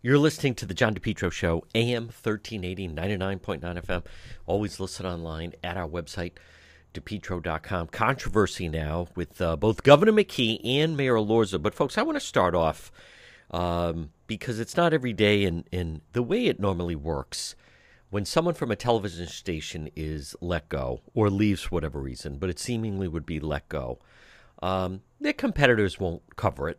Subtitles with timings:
[0.00, 4.04] You're listening to the John DePetro Show, AM 1380, 99.9 FM.
[4.46, 6.34] Always listen online at our website,
[6.94, 7.88] depetro.com.
[7.88, 11.60] Controversy now with uh, both Governor McKee and Mayor Elorza.
[11.60, 12.92] But, folks, I want to start off
[13.50, 17.56] um, because it's not every day in, in the way it normally works.
[18.10, 22.50] When someone from a television station is let go or leaves for whatever reason, but
[22.50, 23.98] it seemingly would be let go,
[24.62, 26.78] um, their competitors won't cover it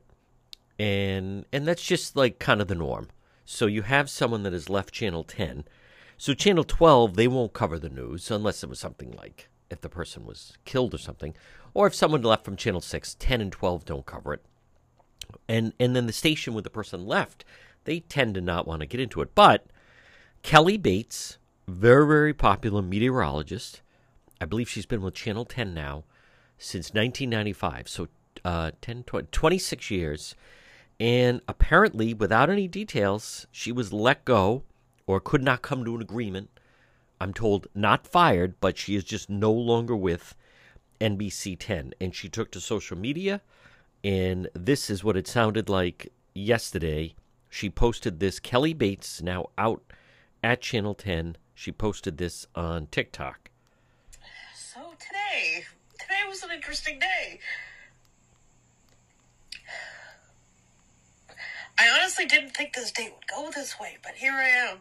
[0.79, 3.09] and and that's just like kind of the norm.
[3.45, 5.65] So you have someone that has left Channel 10.
[6.17, 9.89] So Channel 12 they won't cover the news unless it was something like if the
[9.89, 11.35] person was killed or something,
[11.73, 14.45] or if someone left from Channel 6, 10 and 12 don't cover it.
[15.47, 17.43] And and then the station where the person left,
[17.83, 19.35] they tend to not want to get into it.
[19.35, 19.67] But
[20.41, 23.81] Kelly Bates, very very popular meteorologist,
[24.39, 26.05] I believe she's been with Channel 10 now
[26.57, 27.89] since 1995.
[27.89, 28.07] So
[28.45, 30.35] uh, 10, 20, 26 years
[30.99, 34.63] and apparently, without any details, she was let go
[35.07, 36.49] or could not come to an agreement.
[37.21, 40.35] I'm told not fired, but she is just no longer with
[40.99, 41.93] NBC 10.
[42.01, 43.41] And she took to social media,
[44.03, 47.15] and this is what it sounded like yesterday.
[47.49, 48.39] She posted this.
[48.39, 49.81] Kelly Bates, now out
[50.43, 53.49] at Channel 10, she posted this on TikTok.
[54.53, 55.65] So today,
[55.97, 57.18] today was an interesting day.
[61.79, 64.79] I honestly didn't think this date would go this way, but here I am.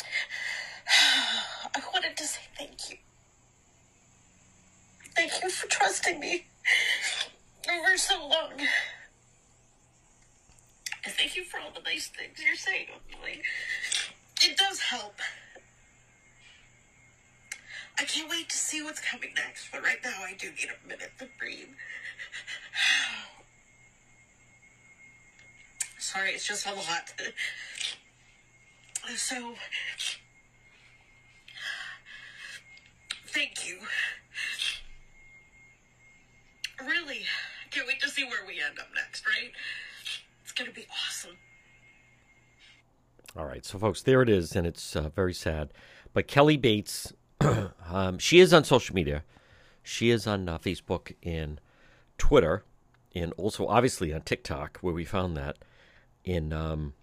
[1.76, 2.96] I wanted to say thank you.
[5.14, 6.46] Thank you for trusting me
[7.68, 8.52] over so long.
[11.04, 12.86] And thank you for all the nice things you're saying.
[13.22, 13.44] Like,
[14.42, 15.20] it does help.
[17.98, 20.88] I can't wait to see what's coming next, but right now I do need a
[20.88, 21.68] minute to breathe.
[26.00, 27.12] Sorry, it's just a lot.
[29.16, 29.54] So,
[33.26, 33.76] thank you.
[36.80, 37.20] Really,
[37.70, 39.52] can't wait to see where we end up next, right?
[40.42, 41.36] It's going to be awesome.
[43.36, 45.70] All right, so folks, there it is, and it's uh, very sad.
[46.14, 47.12] But Kelly Bates,
[47.90, 49.22] um, she is on social media.
[49.82, 51.60] She is on uh, Facebook and
[52.16, 52.64] Twitter,
[53.14, 55.58] and also obviously on TikTok, where we found that
[56.24, 56.94] in um,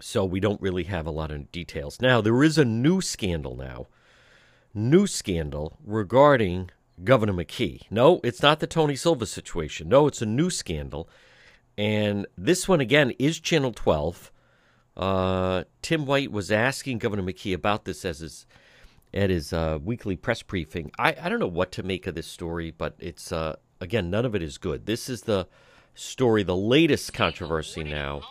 [0.00, 2.00] so we don't really have a lot of details.
[2.00, 3.86] Now there is a new scandal now,
[4.74, 6.70] new scandal regarding
[7.02, 7.82] Governor McKee.
[7.90, 9.88] No, it's not the Tony Silva situation.
[9.88, 11.08] No, it's a new scandal,
[11.76, 14.32] and this one again is Channel 12.
[14.96, 18.46] Uh, Tim White was asking Governor McKee about this as his
[19.12, 20.90] at his uh, weekly press briefing.
[20.98, 24.24] I, I don't know what to make of this story, but it's uh, again none
[24.24, 24.86] of it is good.
[24.86, 25.48] This is the
[25.96, 28.22] story, the latest controversy now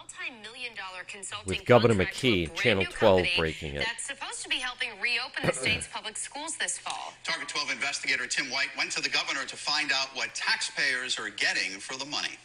[1.46, 3.86] with Governor McKee, Channel 12 breaking it.
[3.86, 7.14] That's supposed to be helping reopen the state's public schools this fall.
[7.24, 11.30] Target 12 investigator Tim White went to the governor to find out what taxpayers are
[11.30, 12.38] getting for the money.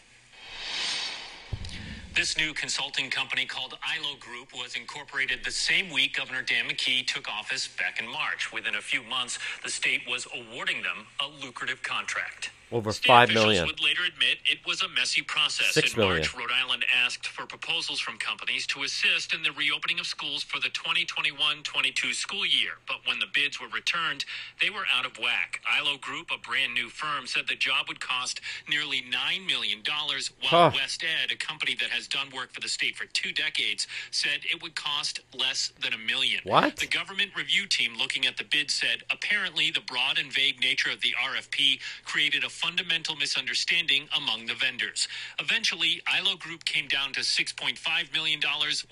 [2.15, 7.07] This new consulting company called ILO Group was incorporated the same week Governor Dan McKee
[7.07, 8.53] took office back in March.
[8.53, 12.51] Within a few months, the state was awarding them a lucrative contract.
[12.73, 15.73] Over State five officials would later admit it was a messy process.
[15.75, 16.19] Six in million.
[16.19, 20.43] March, Rhode Island asked for proposals from companies to assist in the reopening of schools
[20.43, 22.73] for the 2021-22 school year.
[22.89, 24.25] But when the bids were returned,
[24.61, 25.61] they were out of whack.
[25.71, 30.71] ILO Group, a brand new firm, said the job would cost nearly $9 million, while
[30.71, 30.71] Huh.
[30.75, 34.41] WestEd, a company that has has done work for the state for two decades, said
[34.51, 36.41] it would cost less than a million.
[36.45, 36.77] What?
[36.77, 40.91] The government review team looking at the bid said apparently the broad and vague nature
[40.91, 45.09] of the RFP created a fundamental misunderstanding among the vendors.
[45.39, 48.41] Eventually, ILO Group came down to $6.5 million,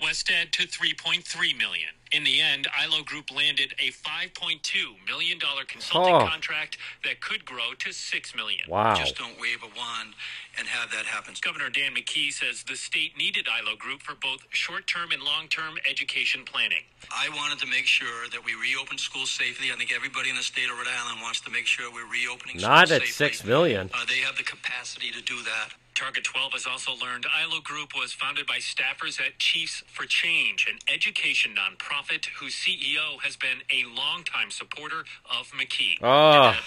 [0.01, 1.98] Wested to $3.3 million.
[2.11, 4.59] In the end, ILO Group landed a $5.2
[5.05, 6.25] million consulting Oh.
[6.27, 8.61] contract that could grow to 6 million.
[8.67, 8.95] Wow.
[8.95, 10.15] Just don't wave a wand
[10.57, 11.35] and have that happen.
[11.41, 15.47] Governor Dan McKee says the state needed ILO Group for both short term and long
[15.49, 16.81] term education planning.
[17.11, 19.71] I wanted to make sure that we reopen schools safely.
[19.71, 22.57] I think everybody in the state of Rhode Island wants to make sure we're reopening
[22.57, 23.11] Not schools at safely.
[23.29, 23.89] six million.
[23.93, 25.69] Uh, they have the capacity to do that.
[25.95, 30.67] Target 12 has also learned ILO Group was founded by staffers at Chiefs for Change,
[30.69, 35.97] an education nonprofit whose CEO has been a longtime supporter of McKee.
[36.01, 36.31] Oh.
[36.31, 36.63] Did that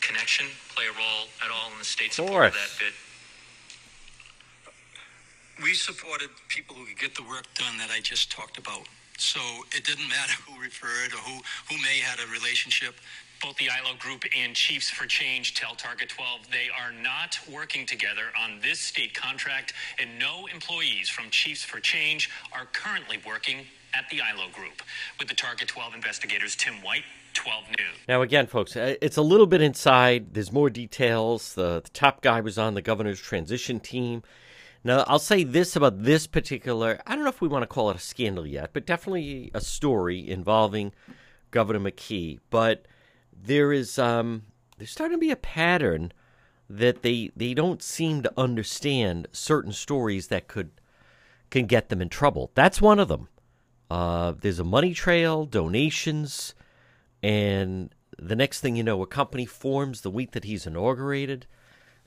[0.00, 2.92] connection play a role at all in the state Of support of that bid?
[5.62, 8.86] We supported people who could get the work done that I just talked about.
[9.18, 9.40] So
[9.74, 12.94] it didn't matter who referred or who, who may had a relationship.
[13.46, 17.86] Both the ILO Group and Chiefs for Change tell Target 12 they are not working
[17.86, 23.58] together on this state contract, and no employees from Chiefs for Change are currently working
[23.94, 24.82] at the ILO Group.
[25.20, 27.04] With the Target 12 investigators, Tim White,
[27.34, 27.96] 12 News.
[28.08, 30.34] Now, again, folks, uh, it's a little bit inside.
[30.34, 31.54] There's more details.
[31.54, 34.24] The, the top guy was on the governor's transition team.
[34.82, 37.90] Now, I'll say this about this particular I don't know if we want to call
[37.90, 40.92] it a scandal yet, but definitely a story involving
[41.52, 42.40] Governor McKee.
[42.50, 42.86] But
[43.44, 44.42] there is um,
[44.78, 46.12] there's starting to be a pattern
[46.68, 50.70] that they they don't seem to understand certain stories that could
[51.50, 52.50] can get them in trouble.
[52.54, 53.28] That's one of them.
[53.90, 56.54] Uh, there's a money trail, donations,
[57.22, 61.46] and the next thing you know, a company forms the week that he's inaugurated,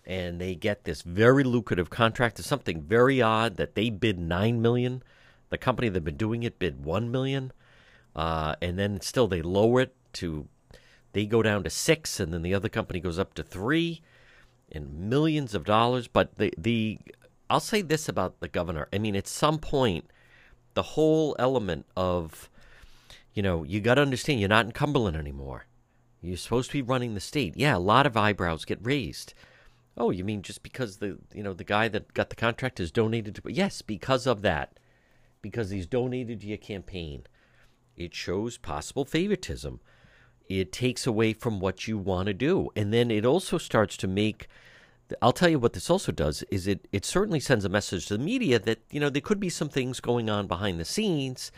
[0.05, 2.39] and they get this very lucrative contract.
[2.39, 5.03] It's something very odd that they bid nine million.
[5.49, 7.51] The company that's been doing it bid one million,
[8.15, 10.47] uh, and then still they lower it to.
[11.13, 14.01] They go down to six, and then the other company goes up to three,
[14.71, 16.07] and millions of dollars.
[16.07, 16.99] But the the
[17.49, 18.87] I'll say this about the governor.
[18.93, 20.11] I mean, at some point,
[20.75, 22.49] the whole element of
[23.33, 25.65] you know, you got to understand you're not in Cumberland anymore.
[26.21, 27.55] You're supposed to be running the state.
[27.55, 29.33] Yeah, a lot of eyebrows get raised.
[29.97, 32.91] Oh, you mean just because the you know the guy that got the contract has
[32.91, 33.41] donated to?
[33.51, 34.79] Yes, because of that,
[35.41, 37.23] because he's donated to your campaign.
[37.95, 39.79] It shows possible favoritism.
[40.49, 44.07] It takes away from what you want to do, and then it also starts to
[44.07, 44.47] make.
[45.21, 48.17] I'll tell you what this also does is it it certainly sends a message to
[48.17, 51.51] the media that you know there could be some things going on behind the scenes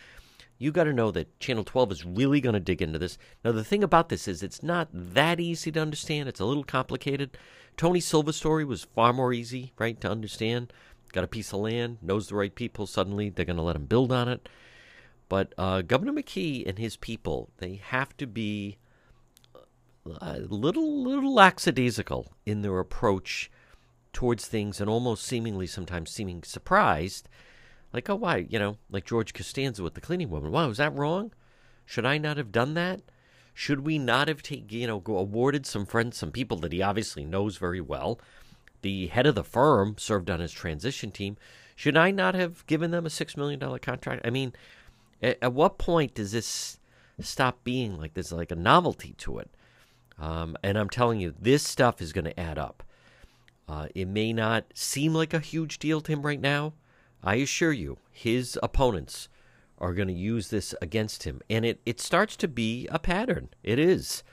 [0.61, 3.17] you got to know that Channel 12 is really going to dig into this.
[3.43, 6.29] Now, the thing about this is it's not that easy to understand.
[6.29, 7.35] It's a little complicated.
[7.77, 10.71] Tony Silva's story was far more easy, right, to understand.
[11.13, 12.85] Got a piece of land, knows the right people.
[12.85, 14.47] Suddenly, they're going to let him build on it.
[15.29, 18.77] But uh, Governor McKee and his people, they have to be
[20.05, 23.51] a little, little lackadaisical in their approach
[24.13, 27.29] towards things, and almost seemingly sometimes seeming surprised
[27.93, 28.47] like, oh, why?
[28.49, 30.51] You know, like George Costanza with the cleaning woman.
[30.51, 31.33] Wow, was that wrong?
[31.85, 33.01] Should I not have done that?
[33.53, 36.81] Should we not have taken, you know, go awarded some friends, some people that he
[36.81, 38.19] obviously knows very well?
[38.81, 41.37] The head of the firm served on his transition team.
[41.75, 44.25] Should I not have given them a $6 million contract?
[44.25, 44.53] I mean,
[45.21, 46.79] at, at what point does this
[47.19, 49.49] stop being like there's like a novelty to it?
[50.19, 52.83] Um, and I'm telling you, this stuff is going to add up.
[53.67, 56.73] Uh, it may not seem like a huge deal to him right now.
[57.23, 59.29] I assure you, his opponents
[59.77, 61.41] are going to use this against him.
[61.49, 63.49] And it, it starts to be a pattern.
[63.63, 64.23] It is.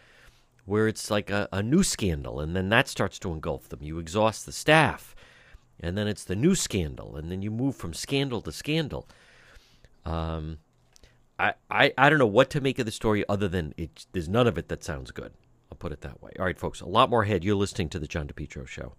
[0.67, 3.79] Where it's like a, a new scandal, and then that starts to engulf them.
[3.83, 5.17] You exhaust the staff,
[5.81, 9.09] and then it's the new scandal, and then you move from scandal to scandal.
[10.05, 10.59] Um,
[11.39, 14.29] I, I, I don't know what to make of the story other than it, there's
[14.29, 15.33] none of it that sounds good.
[15.71, 16.33] I'll put it that way.
[16.39, 17.45] All right, folks, a lot more ahead.
[17.45, 18.95] You're listening to The John DePetro Show.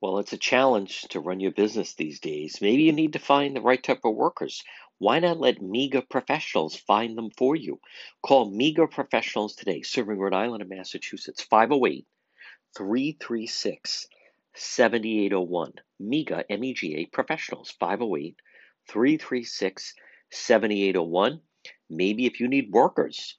[0.00, 2.60] Well, it's a challenge to run your business these days.
[2.60, 4.62] Maybe you need to find the right type of workers.
[4.98, 7.80] Why not let MEGA professionals find them for you?
[8.22, 12.06] Call MEGA professionals today, serving Rhode Island and Massachusetts, 508
[12.76, 14.06] 336
[14.54, 15.72] 7801.
[15.98, 18.36] MEGA, M E G A professionals, 508
[18.88, 19.94] 336
[20.30, 21.40] 7801.
[21.88, 23.38] Maybe if you need workers,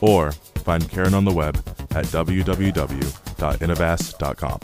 [0.00, 1.56] Or find Karen on the web
[1.90, 4.60] at www.innovast.com.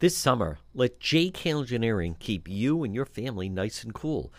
[0.00, 4.32] This summer, let JKL Engineering keep you and your family nice and cool.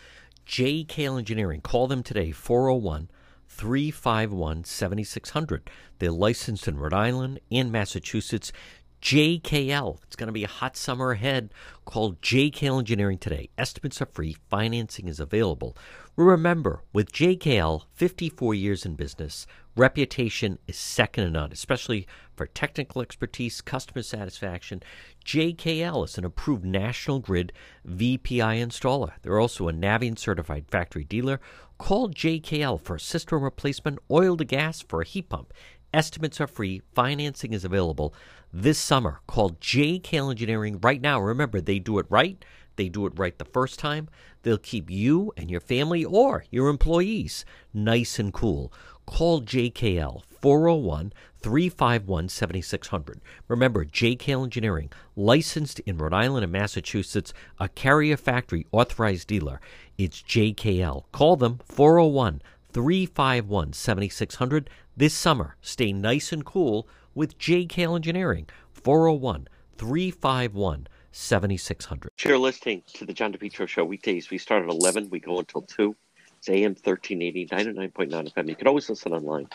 [0.48, 3.12] JKL Engineering, call them today, 401
[3.48, 5.70] 351 7600.
[6.00, 8.52] They're licensed in Rhode Island and Massachusetts.
[9.02, 9.98] JKL.
[10.04, 11.54] It's going to be a hot summer ahead.
[11.86, 13.50] Call JKL Engineering today.
[13.58, 15.76] Estimates are free, financing is available.
[16.16, 22.06] Remember, with JKL, 54 years in business, reputation is second to none, especially
[22.36, 24.84] for technical expertise, customer satisfaction.
[25.26, 27.54] JKL is an approved National Grid
[27.88, 29.14] VPI installer.
[29.24, 31.40] They're also a Navien certified factory dealer.
[31.80, 35.52] Call JKL for a system replacement, oil to gas for a heat pump.
[35.94, 38.14] Estimates are free, financing is available
[38.54, 39.20] this summer.
[39.28, 41.20] Call JKL Engineering right now.
[41.20, 42.44] Remember, they do it right.
[42.78, 44.08] They do it right the first time.
[44.44, 47.44] They'll keep you and your family or your employees
[47.74, 48.72] nice and cool.
[49.06, 53.22] Call JKL 401 351 7600.
[53.50, 59.60] Remember, JKL Engineering, licensed in Rhode Island and Massachusetts, a carrier factory authorized dealer.
[59.98, 61.04] It's JKL.
[61.12, 62.42] Call them 401
[62.74, 65.56] 351 7600 this summer.
[65.62, 69.48] Stay nice and cool with JKL Engineering, 401
[69.78, 72.12] 351 7600.
[72.24, 74.30] You're listening to the John DePetro Show weekdays.
[74.30, 75.96] We start at 11, we go until 2.
[76.38, 78.50] It's AM 1380, 99.9 FM.
[78.50, 79.48] You can always listen online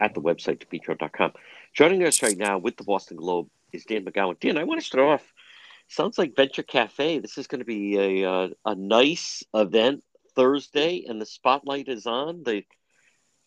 [0.00, 1.32] at the website, depetro.com.
[1.74, 4.38] Joining us right now with the Boston Globe is Dan McGowan.
[4.38, 5.32] Dan, I want to start off.
[5.88, 7.18] Sounds like Venture Cafe.
[7.18, 10.04] This is going to be a, uh, a nice event
[10.38, 12.62] Thursday, and the spotlight is on the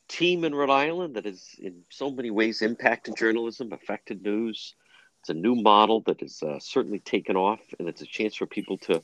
[0.09, 4.75] team in Rhode Island that has, in so many ways, impacted journalism, affected news.
[5.21, 8.45] It's a new model that has uh, certainly taken off, and it's a chance for
[8.45, 9.01] people to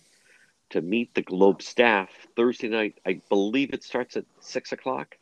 [0.72, 3.00] to meet the Globe staff Thursday night.
[3.06, 5.17] I believe it starts at six o'clock.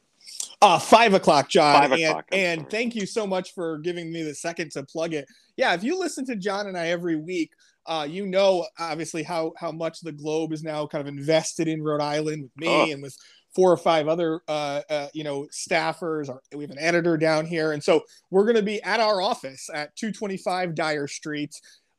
[0.60, 1.80] Uh, five o'clock, John.
[1.82, 5.14] Five o'clock, and, and thank you so much for giving me the second to plug
[5.14, 5.28] it.
[5.56, 7.52] Yeah, if you listen to John and I every week,
[7.88, 11.84] uh, you know obviously how how much the Globe is now kind of invested in
[11.84, 12.92] Rhode Island with me oh.
[12.92, 13.16] and with
[13.56, 16.30] four or five other uh, uh, you know staffers.
[16.30, 17.72] Or we have an editor down here.
[17.72, 21.56] And so we're going to be at our office at 225 dyer street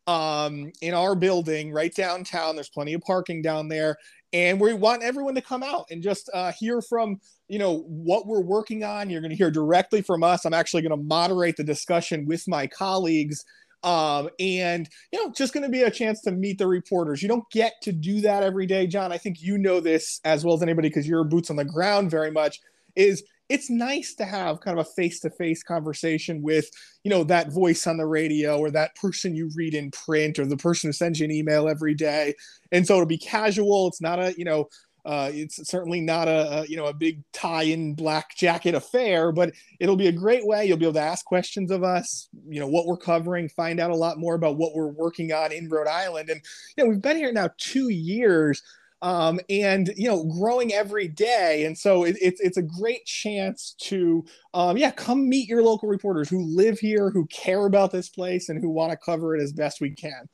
[0.06, 2.54] um, in our building right downtown.
[2.54, 3.96] There's plenty of parking down there.
[4.32, 8.26] And we want everyone to come out and just uh, hear from you know what
[8.26, 9.08] we're working on.
[9.08, 10.44] You're going to hear directly from us.
[10.44, 13.44] I'm actually going to moderate the discussion with my colleagues
[13.86, 17.22] um, and you know, just going to be a chance to meet the reporters.
[17.22, 19.12] You don't get to do that every day, John.
[19.12, 22.10] I think you know this as well as anybody because you're boots on the ground
[22.10, 22.60] very much.
[22.96, 26.68] Is it's nice to have kind of a face-to-face conversation with
[27.04, 30.46] you know that voice on the radio or that person you read in print or
[30.46, 32.34] the person who sends you an email every day
[32.72, 34.66] and so it'll be casual it's not a you know
[35.06, 39.30] uh, it's certainly not a, a, you know a big tie in black jacket affair,
[39.30, 40.66] but it'll be a great way.
[40.66, 43.92] You'll be able to ask questions of us, you know what we're covering, find out
[43.92, 46.40] a lot more about what we're working on in Rhode Island, and
[46.76, 48.62] you know we've been here now two years.
[49.02, 53.76] Um, and you know growing every day and so it, it's it's a great chance
[53.82, 58.08] to um, yeah come meet your local reporters who live here who care about this
[58.08, 60.26] place and who want to cover it as best we can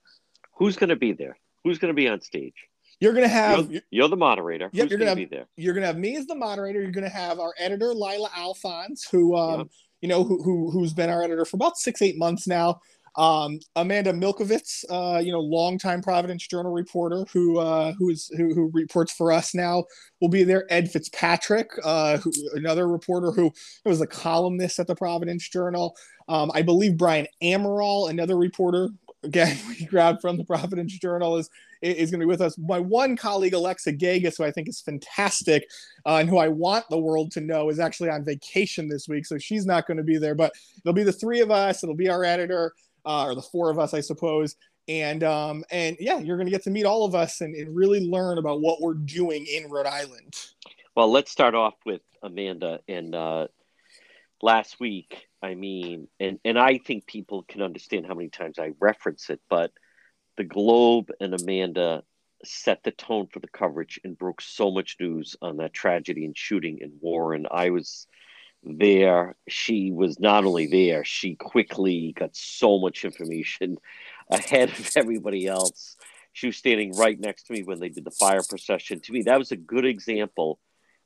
[0.56, 2.68] who's going to be there who's going to be on stage
[3.02, 4.70] you're gonna have you're, you're the moderator.
[4.72, 5.46] Yep, Who's you're gonna, gonna have, be there.
[5.56, 6.80] You're gonna have me as the moderator.
[6.80, 9.68] You're gonna have our editor Lylah Alphonse, who um, yep.
[10.02, 12.80] you know, who, who who's been our editor for about six, eight months now.
[13.16, 18.54] Um, Amanda Milkovits, uh, you know, longtime Providence Journal reporter who uh, who is who,
[18.54, 19.84] who reports for us now,
[20.20, 20.64] will be there.
[20.70, 23.52] Ed Fitzpatrick, uh, who, another reporter who
[23.84, 25.96] was a columnist at the Providence Journal.
[26.28, 28.90] Um, I believe Brian Amaral, another reporter,
[29.24, 31.50] again we grabbed from the Providence Journal, is
[31.82, 32.56] is going to be with us.
[32.58, 35.68] My one colleague, Alexa Gagosz, who I think is fantastic
[36.06, 39.26] uh, and who I want the world to know, is actually on vacation this week,
[39.26, 40.34] so she's not going to be there.
[40.34, 41.82] But it'll be the three of us.
[41.82, 42.72] It'll be our editor,
[43.04, 44.56] uh, or the four of us, I suppose.
[44.88, 47.74] And um, and yeah, you're going to get to meet all of us and, and
[47.74, 50.34] really learn about what we're doing in Rhode Island.
[50.96, 52.80] Well, let's start off with Amanda.
[52.88, 53.46] And uh,
[54.42, 58.72] last week, I mean, and, and I think people can understand how many times I
[58.80, 59.72] reference it, but
[60.36, 62.02] the Globe and Amanda
[62.44, 66.36] set the tone for the coverage and broke so much news on that tragedy and
[66.36, 67.46] shooting in Warren.
[67.50, 68.06] I was
[68.64, 69.36] there.
[69.48, 73.78] She was not only there, she quickly got so much information
[74.30, 75.96] ahead of everybody else.
[76.32, 79.00] She was standing right next to me when they did the fire procession.
[79.00, 80.58] To me, that was a good example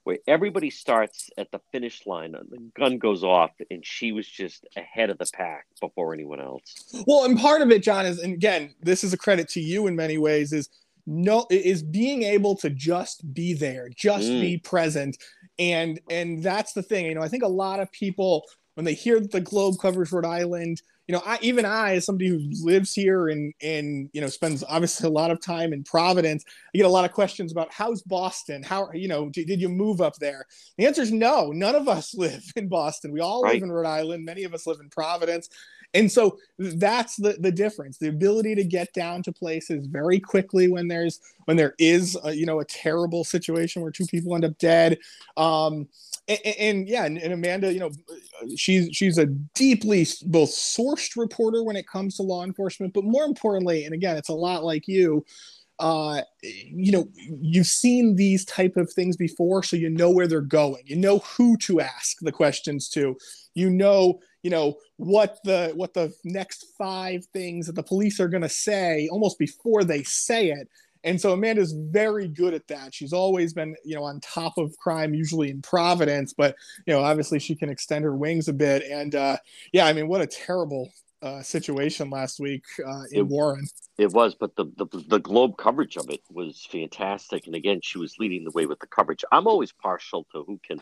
[0.07, 4.29] where everybody starts at the finish line and the gun goes off and she was
[4.29, 8.21] just ahead of the pack before anyone else well and part of it john is
[8.21, 10.69] and again this is a credit to you in many ways is
[11.07, 14.41] no is being able to just be there just mm.
[14.41, 15.19] be present
[15.59, 18.45] and and that's the thing you know i think a lot of people
[18.75, 22.05] when they hear that the globe covers rhode island you know, I even I, as
[22.05, 25.85] somebody who lives here and and you know spends obviously a lot of time in
[25.85, 26.45] Providence,
[26.75, 28.63] I get a lot of questions about how's Boston?
[28.63, 30.47] How you know did, did you move up there?
[30.79, 31.53] The answer is no.
[31.53, 33.13] None of us live in Boston.
[33.13, 33.55] We all right.
[33.55, 34.25] live in Rhode Island.
[34.25, 35.49] Many of us live in Providence,
[35.95, 37.99] and so that's the the difference.
[37.99, 42.35] The ability to get down to places very quickly when there's when there is a,
[42.35, 44.99] you know a terrible situation where two people end up dead.
[45.37, 45.87] Um,
[46.29, 47.91] and, and, yeah, and, and, Amanda, you know,
[48.57, 53.25] she's she's a deeply both sourced reporter when it comes to law enforcement, but more
[53.25, 55.25] importantly, and again, it's a lot like you.
[55.79, 60.41] Uh, you know, you've seen these type of things before, so you know where they're
[60.41, 60.83] going.
[60.87, 63.15] You know who to ask the questions to.
[63.55, 68.29] You know, you know what the what the next five things that the police are
[68.29, 70.69] going to say almost before they say it
[71.05, 72.95] and so Amanda's very good at that.
[72.95, 77.01] She's always been, you know, on top of crime, usually in Providence, but you know,
[77.01, 78.83] obviously she can extend her wings a bit.
[78.83, 79.37] And uh,
[79.73, 80.91] yeah, I mean, what a terrible
[81.23, 83.67] uh, situation last week uh, in it, Warren.
[83.99, 87.47] It was, but the, the the Globe coverage of it was fantastic.
[87.47, 89.25] And again, she was leading the way with the coverage.
[89.33, 90.81] I'm always partial to who can.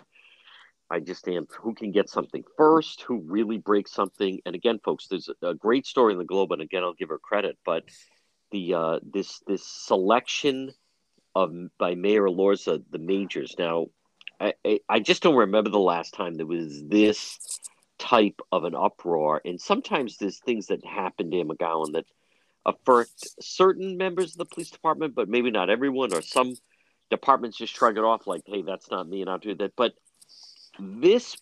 [0.91, 4.39] I just am who can get something first, who really breaks something.
[4.45, 7.09] And again, folks, there's a, a great story in the Globe, and again, I'll give
[7.09, 7.85] her credit, but
[8.55, 10.73] the uh, this this selection
[11.35, 13.57] of by Mayor Elorza the majors.
[13.59, 13.87] Now,
[14.41, 17.39] I, I, I just don't remember the last time there was this
[17.99, 19.41] type of an uproar.
[19.45, 22.07] And sometimes there's things that happened in McGowan that
[22.65, 26.55] affect certain members of the police department, but maybe not everyone, or some
[27.11, 29.95] departments just shrug it off like, "Hey, that's not me, and I'll do that." But
[30.79, 31.37] this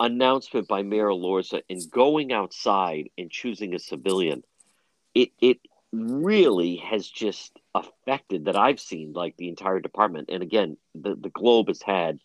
[0.00, 4.42] announcement by Mayor Elorza in going outside and choosing a civilian,
[5.14, 5.58] it it
[5.92, 10.30] really has just affected that I've seen like the entire department.
[10.32, 12.18] And again, the, the Globe has had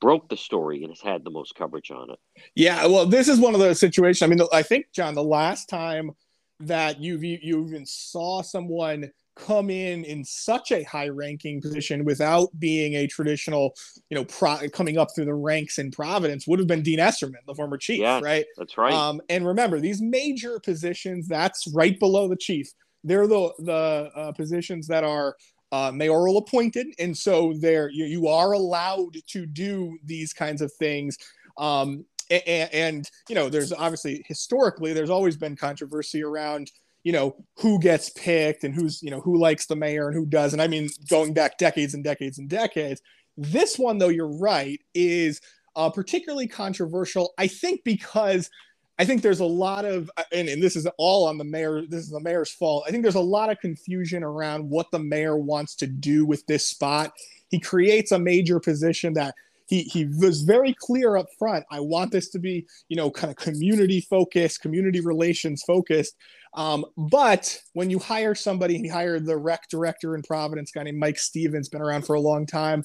[0.00, 2.18] broke the story and has had the most coverage on it.
[2.54, 4.22] Yeah, well, this is one of those situations.
[4.22, 6.12] I mean, I think John, the last time
[6.60, 12.48] that you you even saw someone come in in such a high ranking position without
[12.58, 13.72] being a traditional,
[14.10, 17.44] you know, pro- coming up through the ranks in Providence would have been Dean Esserman,
[17.46, 18.44] the former chief, yeah, right?
[18.56, 18.92] That's right.
[18.92, 22.72] Um, and remember, these major positions, that's right below the chief
[23.04, 25.36] they're the the uh, positions that are
[25.72, 30.72] uh, mayoral appointed, and so there you, you, are allowed to do these kinds of
[30.72, 31.18] things.
[31.58, 36.70] Um, and, and, you know, there's obviously historically there's always been controversy around
[37.04, 40.26] you know who gets picked and who's you know who likes the mayor and who
[40.26, 40.60] doesn't.
[40.60, 43.00] I mean, going back decades and decades and decades.
[43.40, 45.40] This one, though, you're right, is
[45.76, 47.34] uh, particularly controversial.
[47.38, 48.50] I think because
[48.98, 51.82] I think there's a lot of, uh, and, and, this is all on the mayor.
[51.86, 52.84] This is the mayor's fault.
[52.86, 56.44] I think there's a lot of confusion around what the mayor wants to do with
[56.46, 57.12] this spot.
[57.48, 59.34] He creates a major position that
[59.66, 61.64] he he was very clear up front.
[61.70, 66.16] I want this to be, you know, kind of community focused, community relations focused.
[66.54, 70.98] Um, but when you hire somebody, he hired the rec director in Providence, guy named
[70.98, 72.82] Mike Stevens, been around for a long time.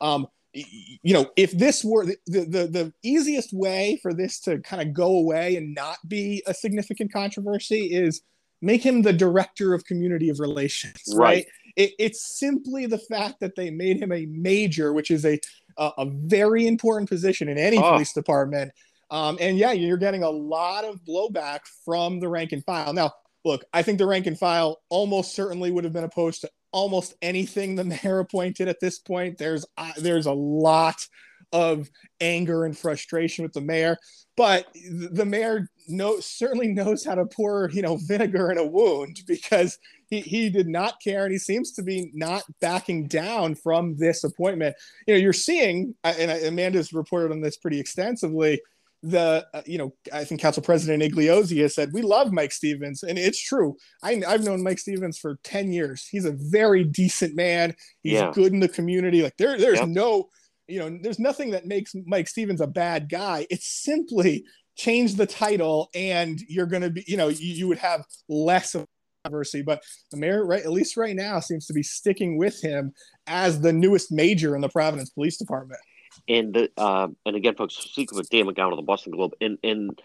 [0.00, 4.80] Um, you know, if this were the, the, the easiest way for this to kind
[4.80, 8.22] of go away and not be a significant controversy is
[8.62, 11.18] make him the director of community of relations, right?
[11.18, 11.46] right?
[11.76, 15.40] It, it's simply the fact that they made him a major, which is a
[15.76, 17.92] a, a very important position in any oh.
[17.92, 18.72] police department.
[19.10, 22.92] Um, and yeah, you're getting a lot of blowback from the rank and file.
[22.92, 23.12] Now,
[23.44, 27.14] look, I think the rank and file almost certainly would have been opposed to almost
[27.22, 29.38] anything the mayor appointed at this point.
[29.38, 31.06] There's uh, there's a lot
[31.52, 31.88] of
[32.20, 33.96] anger and frustration with the mayor.
[34.36, 35.70] But the mayor
[36.18, 39.78] certainly knows how to pour, you know, vinegar in a wound because
[40.10, 44.24] he, he did not care and he seems to be not backing down from this
[44.24, 44.74] appointment.
[45.06, 48.60] You know, you're seeing, and Amanda's reported on this pretty extensively,
[49.04, 53.02] the uh, you know I think Council President Igliozzi has said we love Mike Stevens,
[53.02, 53.76] and it's true.
[54.02, 56.08] I, have known Mike Stevens for ten years.
[56.10, 57.74] He's a very decent man.
[58.02, 58.32] He's yeah.
[58.32, 59.22] good in the community.
[59.22, 60.30] Like there, there's no,
[60.66, 63.46] you know, there's nothing that makes Mike Stevens a bad guy.
[63.50, 67.78] It's simply change the title, and you're going to be, you know, you, you would
[67.78, 68.86] have less of
[69.22, 69.60] controversy.
[69.60, 72.92] But the mayor, right, at least right now, seems to be sticking with him
[73.26, 75.80] as the newest major in the Providence Police Department.
[76.28, 79.58] And the uh, and again, folks, speaking with Dan McGowan of the Boston Globe, and
[79.62, 80.00] and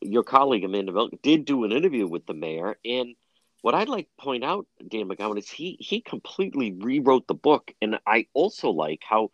[0.00, 3.14] your colleague Amanda Milk did do an interview with the mayor, and
[3.62, 7.72] what I'd like to point out, Dan McGowan, is he he completely rewrote the book,
[7.80, 9.30] and I also like how,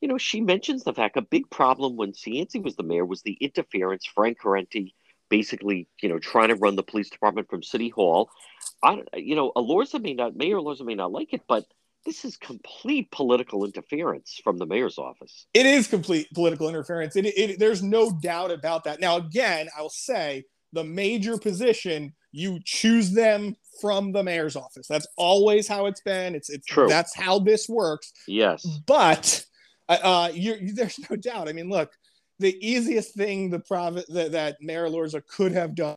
[0.00, 3.22] you know, she mentions the fact a big problem when Cianci was the mayor was
[3.22, 4.04] the interference.
[4.04, 4.92] Frank Corrente
[5.28, 8.30] basically, you know, trying to run the police department from City Hall.
[8.82, 11.64] I, you know, Elorza may not, Mayor Elorza may not like it, but
[12.04, 15.46] this is complete political interference from the mayor's office.
[15.52, 17.16] It is complete political interference.
[17.16, 19.00] It, it, there's no doubt about that.
[19.00, 24.86] Now, again, I'll say the major position, you choose them from the mayor's office.
[24.88, 26.34] That's always how it's been.
[26.34, 26.88] It's, it's true.
[26.88, 28.12] That's how this works.
[28.26, 28.66] Yes.
[28.86, 29.44] But
[29.88, 30.28] uh, uh
[30.74, 31.48] there's no doubt.
[31.48, 31.92] I mean, look,
[32.38, 35.96] the easiest thing the private that, that Mayor Elorza could have done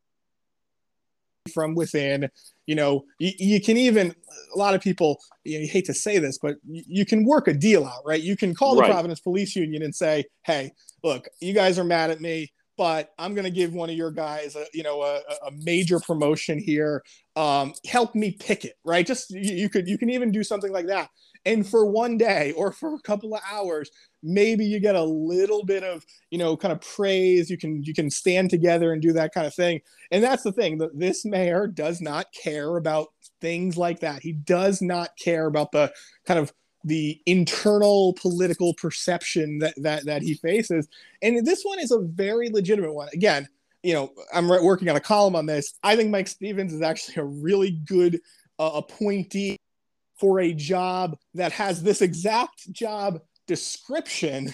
[1.53, 2.29] from within.
[2.67, 4.15] You know, you, you, can even
[4.53, 5.19] a lot of people.
[5.43, 8.01] You, know, you hate to say this, but you, you, can work a deal out,
[8.05, 8.21] right?
[8.21, 8.91] You can call the right.
[8.91, 10.71] Providence Police Union and say, "Hey,
[11.03, 14.09] look, you guys are mad at me." But I'm going to give one of your
[14.09, 17.03] guys, a, you know, a, a major promotion here.
[17.35, 19.05] Um, help me pick it, right?
[19.05, 21.09] Just you, you could, you can even do something like that.
[21.45, 23.91] And for one day or for a couple of hours,
[24.23, 27.49] maybe you get a little bit of you know kind of praise.
[27.49, 29.81] You can you can stand together and do that kind of thing.
[30.11, 33.07] And that's the thing that this mayor does not care about
[33.39, 34.21] things like that.
[34.21, 35.91] He does not care about the
[36.25, 36.53] kind of
[36.83, 40.87] the internal political perception that that that he faces.
[41.21, 43.09] And this one is a very legitimate one.
[43.13, 43.47] Again
[43.83, 45.73] you know i'm working on a column on this.
[45.83, 48.21] I think mike stevens is actually a really good
[48.59, 49.57] uh, appointee
[50.21, 53.19] for a job that has this exact job
[53.51, 54.53] description,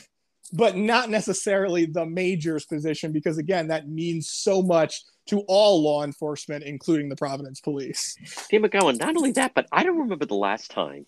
[0.53, 6.03] but not necessarily the major's position, because again, that means so much to all law
[6.03, 8.17] enforcement, including the Providence Police.
[8.49, 11.05] Hey, McGowan, not only that, but I don't remember the last time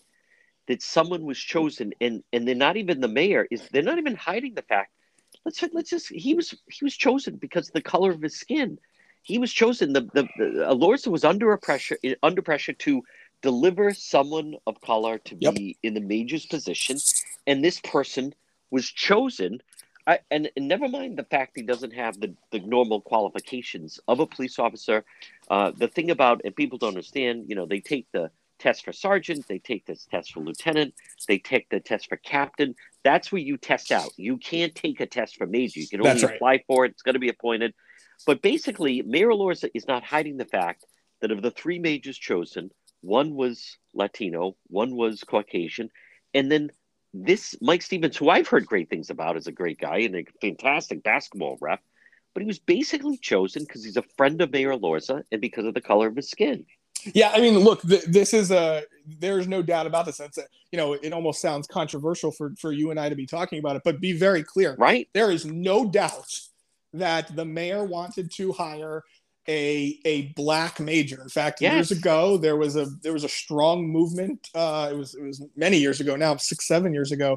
[0.68, 3.44] that someone was chosen and and they're not even the mayor.
[3.50, 4.92] Is they're not even hiding the fact.
[5.44, 8.78] Let's let's just he was he was chosen because of the color of his skin.
[9.22, 9.92] He was chosen.
[9.92, 13.02] The the, the Elorza was under a pressure under pressure to
[13.42, 15.54] deliver someone of color to yep.
[15.54, 16.98] be in the major's position,
[17.46, 18.34] and this person
[18.70, 19.60] was chosen.
[20.06, 24.20] I, and, and, never mind the fact he doesn't have the, the normal qualifications of
[24.20, 25.04] a police officer.
[25.50, 28.92] Uh, the thing about, and people don't understand, you know, they take the test for
[28.92, 30.94] sergeant, they take this test for lieutenant,
[31.28, 32.74] they take the test for captain.
[33.02, 34.10] That's where you test out.
[34.16, 35.80] You can't take a test for major.
[35.80, 36.34] You can only right.
[36.36, 36.92] apply for it.
[36.92, 37.74] It's going to be appointed.
[38.26, 40.84] But basically, Mayor Elorza is not hiding the fact
[41.20, 42.70] that of the three majors chosen,
[43.00, 45.90] one was Latino, one was Caucasian,
[46.34, 46.70] and then
[47.12, 50.24] this Mike Stevens, who I've heard great things about, is a great guy and a
[50.40, 51.80] fantastic basketball ref.
[52.34, 55.74] But he was basically chosen because he's a friend of Mayor Elorza and because of
[55.74, 56.64] the color of his skin.
[57.14, 58.84] Yeah, I mean, look, th- this is a.
[59.06, 60.20] There's no doubt about this.
[60.20, 63.26] It's a, you know, it almost sounds controversial for for you and I to be
[63.26, 64.76] talking about it, but be very clear.
[64.78, 65.08] Right.
[65.12, 66.38] There is no doubt
[66.92, 69.02] that the mayor wanted to hire
[69.50, 71.20] a a black major.
[71.20, 71.74] In fact, yes.
[71.74, 74.48] years ago there was a there was a strong movement.
[74.54, 77.36] Uh, it was it was many years ago now, six seven years ago,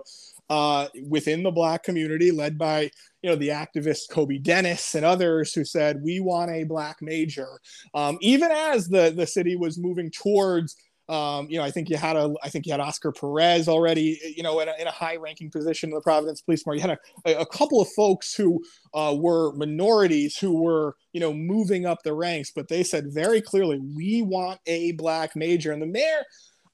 [0.49, 2.91] uh, within the black community, led by
[3.23, 7.60] you know the activist Kobi Dennis and others who said we want a black major.
[7.95, 10.76] Um, even as the the city was moving towards
[11.09, 14.19] um, you know, I think you had a, I think you had Oscar Perez already,
[14.35, 16.83] you know, in a, in a high-ranking position in the Providence Police Department.
[16.83, 16.89] You
[17.25, 18.63] had a, a couple of folks who
[18.93, 23.41] uh, were minorities who were, you know, moving up the ranks, but they said very
[23.41, 25.71] clearly, we want a black major.
[25.73, 26.23] And the mayor,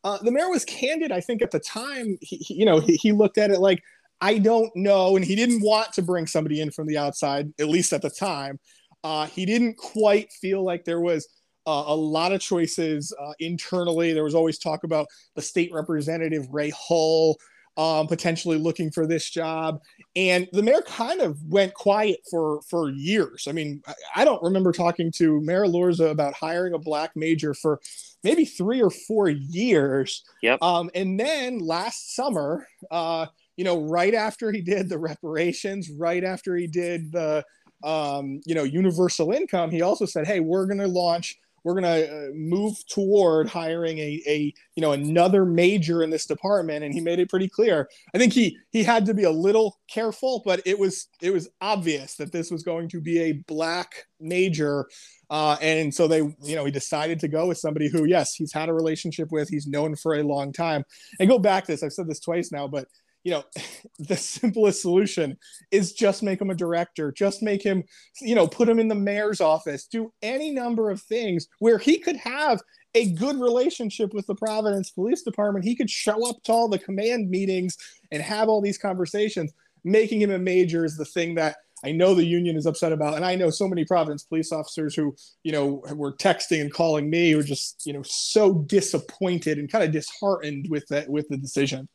[0.03, 1.11] uh, the mayor was candid.
[1.11, 3.81] I think at the time, he, he you know, he, he looked at it like,
[4.21, 7.69] I don't know, and he didn't want to bring somebody in from the outside, at
[7.69, 8.59] least at the time.
[9.01, 11.25] Uh, he didn't quite feel like there was
[11.69, 14.11] uh, a lot of choices uh, internally.
[14.11, 15.05] There was always talk about
[15.35, 17.37] the state representative Ray Hull
[17.77, 19.79] um, potentially looking for this job,
[20.15, 23.47] and the mayor kind of went quiet for for years.
[23.47, 27.53] I mean, I, I don't remember talking to Mayor Elorza about hiring a black major
[27.53, 27.79] for
[28.23, 30.23] maybe three or four years.
[30.41, 30.61] Yep.
[30.61, 36.23] Um, and then last summer, uh, you know, right after he did the reparations, right
[36.23, 37.45] after he did the,
[37.83, 41.83] um, you know, universal income, he also said, hey, we're going to launch we're going
[41.83, 46.93] to uh, move toward hiring a, a you know another major in this department and
[46.93, 47.89] he made it pretty clear.
[48.13, 51.49] I think he he had to be a little careful but it was it was
[51.61, 54.87] obvious that this was going to be a black major
[55.29, 58.53] uh, and so they you know he decided to go with somebody who yes he's
[58.53, 60.83] had a relationship with he's known for a long time.
[61.19, 62.87] And go back to this i've said this twice now but
[63.23, 63.43] you know
[63.99, 65.37] the simplest solution
[65.71, 67.83] is just make him a director just make him
[68.21, 71.97] you know put him in the mayor's office do any number of things where he
[71.99, 72.61] could have
[72.95, 75.65] a good relationship with the providence police department.
[75.65, 77.77] He could show up to all the command meetings
[78.11, 79.53] and have all these conversations.
[79.83, 83.15] Making him a major is the thing that I know the union is upset about,
[83.15, 87.09] and I know so many Providence police officers who, you know, were texting and calling
[87.09, 91.27] me who are just, you know, so disappointed and kind of disheartened with that with
[91.29, 91.87] the decision.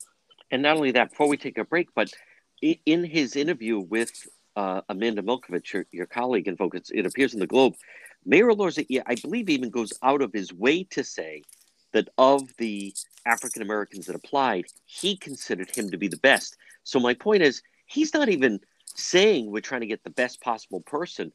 [0.55, 2.13] And not only that, before we take a break, but
[2.63, 4.13] in his interview with
[4.55, 7.75] uh, Amanda Milkovits, your, your colleague in Focus, it appears in the Globe,
[8.25, 11.43] Mayor Elorza, I believe, even goes out of his way to say
[11.93, 12.95] that of the
[13.27, 16.57] African Americans that applied, he considered him to be the best.
[16.85, 18.61] So my point is, he's not even
[18.95, 21.33] saying we're trying to get the best possible person.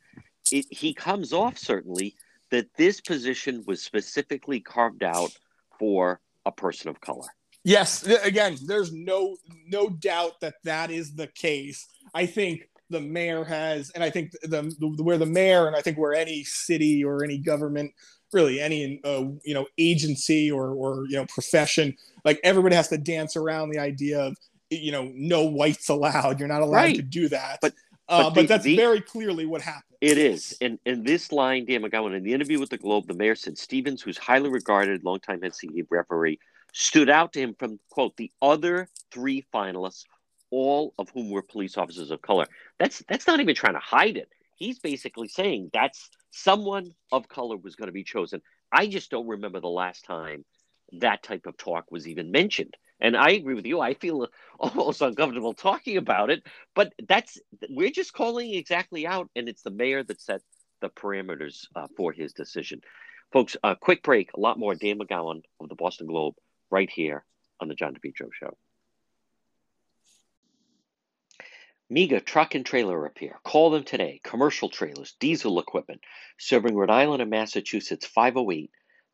[0.49, 2.15] It, he comes off certainly
[2.51, 5.38] that this position was specifically carved out
[5.77, 7.27] for a person of color.
[7.63, 9.36] Yes, again, there's no
[9.67, 11.88] no doubt that that is the case.
[12.13, 15.82] I think the mayor has, and I think the, the where the mayor, and I
[15.82, 17.91] think where any city or any government,
[18.32, 22.98] really any uh, you know agency or or you know profession, like everybody has to
[22.98, 24.38] dance around the idea of
[24.69, 26.39] you know no whites allowed.
[26.39, 26.95] You're not allowed right.
[26.95, 27.60] to do that.
[27.62, 27.74] But
[28.08, 29.84] uh, but, the, but, that's the, very clearly what happened.
[30.02, 30.58] It is.
[30.62, 33.58] And in this line, Dan McGowan, in the interview with the Globe, the mayor said
[33.58, 36.39] Stevens, who's highly regarded, longtime NCAA referee,
[36.73, 40.03] stood out to him from, quote, the other three finalists,
[40.51, 42.45] all of whom were police officers of color.
[42.79, 44.29] That's that's not even trying to hide it.
[44.55, 48.41] He's basically saying that's someone of color was going to be chosen.
[48.71, 50.45] I just don't remember the last time
[50.93, 52.75] that type of talk was even mentioned.
[53.01, 53.79] And I agree with you.
[53.79, 54.27] I feel
[54.60, 56.43] almost uncomfortable talking about it,
[56.75, 60.41] but that's we're just calling exactly out, and it's the mayor that set
[60.82, 62.82] the parameters uh, for his decision.
[63.32, 64.34] Folks, a quick break.
[64.34, 64.75] A lot more.
[64.75, 66.36] Dan McGowan of the Boston Globe
[66.71, 67.23] right here
[67.60, 68.58] on the John DePetro Show.
[71.91, 73.39] MEGA Truck and Trailer Repair.
[73.43, 74.21] Call them today.
[74.23, 76.01] Commercial trailers, diesel equipment,
[76.38, 78.69] serving Rhode Island and Massachusetts 508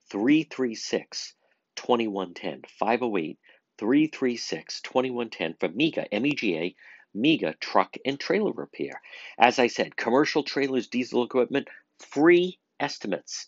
[0.10, 1.34] 336
[1.78, 2.64] 2110.
[2.78, 3.40] 508
[3.78, 6.76] 336 2110 for MEGA, M E G A,
[7.14, 9.02] MEGA Truck and Trailer Repair.
[9.38, 13.48] As I said, commercial trailers, diesel equipment, free estimates.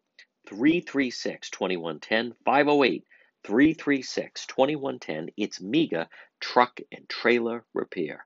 [0.51, 3.05] 336 2110 508
[3.45, 5.29] 336 2110.
[5.37, 6.09] It's MEGA
[6.41, 8.25] Truck and Trailer Repair.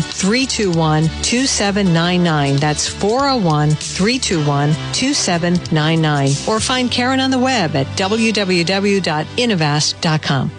[0.01, 2.57] 321 2799.
[2.57, 6.29] That's 401 321 2799.
[6.47, 10.51] Or find Karen on the web at www.innovast.com.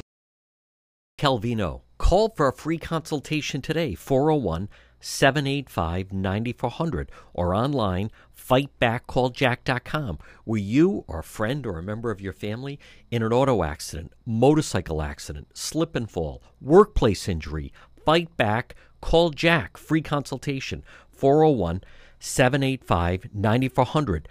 [1.18, 1.80] Calvino.
[1.98, 11.20] Call for a free consultation today, 401 785 9400, or online, fightbackcalljack.com, where you or
[11.20, 15.94] a friend or a member of your family in an auto accident, motorcycle accident, slip
[15.94, 17.72] and fall, workplace injury,
[18.04, 21.82] fight back Call Jack, free consultation, 401
[22.18, 24.28] 785 9400.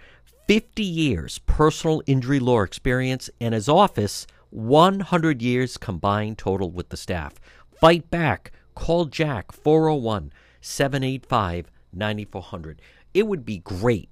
[0.48, 6.96] 50 years personal injury law experience and his office 100 years combined total with the
[6.96, 7.34] staff.
[7.80, 8.50] Fight back.
[8.74, 12.82] Call Jack 401 785 9400.
[13.14, 14.08] It would be great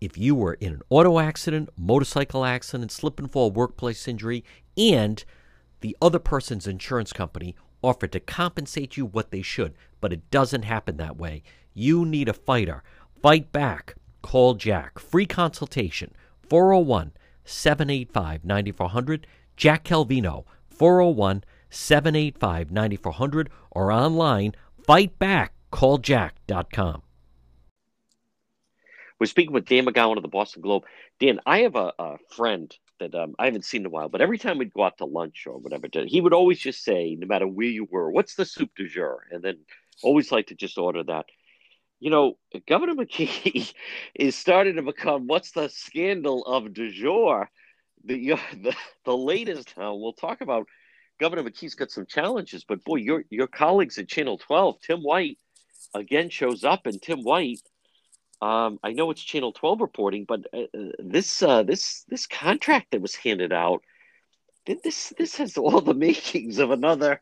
[0.00, 4.44] if you were in an auto accident, motorcycle accident, slip and fall, workplace injury,
[4.76, 5.24] and
[5.80, 10.62] the other person's insurance company offer to compensate you what they should, but it doesn't
[10.62, 11.42] happen that way.
[11.74, 12.82] You need a fighter.
[13.20, 13.94] Fight back.
[14.22, 14.98] Call Jack.
[14.98, 16.12] Free consultation
[16.48, 17.12] 401
[17.44, 19.26] 785 9400.
[19.56, 24.52] Jack Calvino 401 785 9400 or online
[24.86, 27.02] fightbackcalljack.com.
[29.18, 30.84] We're speaking with Dan McGowan of the Boston Globe.
[31.20, 34.20] Dan, I have a, a friend that um, I haven't seen in a while, but
[34.20, 37.26] every time we'd go out to lunch or whatever, he would always just say, no
[37.26, 39.24] matter where you were, what's the soup du jour?
[39.30, 39.58] And then
[40.02, 41.26] always like to just order that.
[42.00, 43.72] You know, Governor McKee
[44.14, 47.50] is starting to become what's the scandal of du jour?
[48.04, 50.66] The, the, the latest now, we'll talk about
[51.20, 55.38] Governor McKee's got some challenges, but boy, your your colleagues at Channel 12, Tim White,
[55.94, 57.60] again shows up, and Tim White
[58.40, 62.90] um, I know it's Channel 12 reporting, but uh, uh, this uh, this this contract
[62.90, 63.82] that was handed out,
[64.66, 67.20] this this has all the makings of another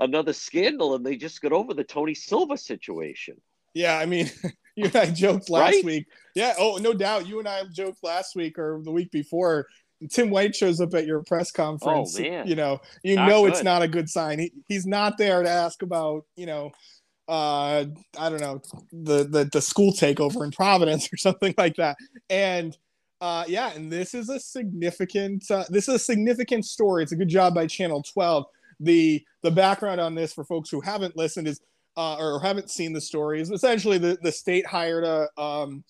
[0.00, 3.36] another scandal, and they just got over the Tony Silva situation.
[3.74, 4.30] Yeah, I mean,
[4.76, 5.84] you and I joked last Right?
[5.84, 6.06] week.
[6.34, 7.26] Yeah, oh, no doubt.
[7.26, 9.66] You and I joked last week or the week before.
[10.08, 12.18] Tim White shows up at your press conference.
[12.18, 12.46] Oh, man.
[12.46, 14.38] You know, you Not know it's not a good sign.
[14.38, 16.70] He, he's not there to ask about, you know,
[17.30, 17.84] uh,
[18.18, 18.60] I don't know,
[18.92, 21.96] the, the the school takeover in Providence or something like that.
[22.28, 22.76] And
[23.20, 27.04] uh, yeah, and this is a significant uh, this is a significant story.
[27.04, 28.46] It's a good job by Channel 12.
[28.80, 31.60] The the background on this for folks who haven't listened is
[31.96, 35.84] uh, or haven't seen the story is essentially the the state hired a um,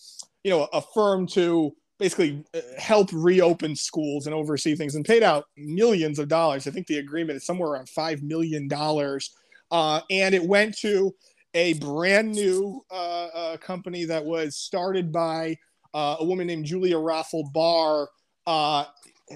[0.44, 5.22] you know a firm to basically uh, help reopen schools and oversee things and paid
[5.22, 6.66] out millions of dollars.
[6.66, 9.35] I think the agreement is somewhere around five million dollars,
[9.70, 11.14] uh, and it went to
[11.54, 15.56] a brand new uh, uh, company that was started by
[15.94, 18.08] uh, a woman named Julia Rafal-Baer.
[18.46, 18.84] Uh,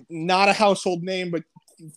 [0.08, 1.44] not a household name, but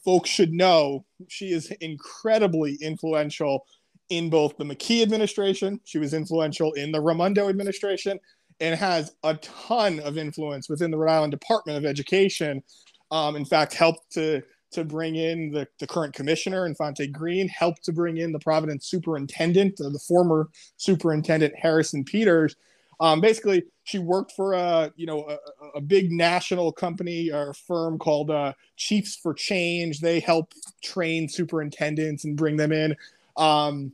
[0.04, 3.66] folks should know she is incredibly influential
[4.10, 5.80] in both the McKee administration.
[5.84, 8.20] She was influential in the Raimondo administration
[8.60, 12.64] and has a ton of influence within the Rhode Island Department of Education.
[13.12, 14.42] Um, in fact, helped to
[14.78, 18.86] to bring in the, the current commissioner, Infante Green, helped to bring in the Providence
[18.86, 22.56] superintendent, uh, the former superintendent Harrison Peters.
[23.00, 27.98] Um, basically, she worked for a you know a, a big national company or firm
[27.98, 30.00] called uh, Chiefs for Change.
[30.00, 32.96] They help train superintendents and bring them in.
[33.36, 33.94] Um,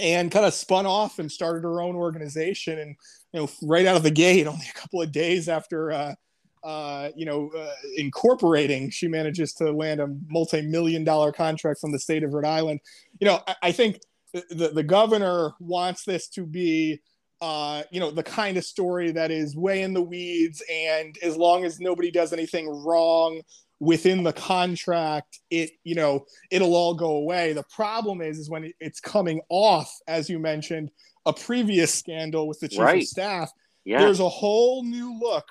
[0.00, 2.78] and kind of spun off and started her own organization.
[2.78, 2.96] And
[3.32, 6.14] you know, right out of the gate, only a couple of days after uh,
[6.64, 11.98] uh, you know uh, incorporating, she manages to land a multi-million dollar contract from the
[11.98, 12.80] state of Rhode Island.
[13.20, 14.00] You know, I, I think
[14.32, 17.00] the, the governor wants this to be.
[17.40, 21.36] Uh, you know the kind of story that is way in the weeds, and as
[21.36, 23.40] long as nobody does anything wrong
[23.80, 27.52] within the contract, it you know it'll all go away.
[27.52, 30.92] The problem is, is when it's coming off, as you mentioned,
[31.26, 33.02] a previous scandal with the chief Right.
[33.02, 33.50] of staff.
[33.84, 33.98] Yeah.
[34.02, 35.48] There's a whole new look.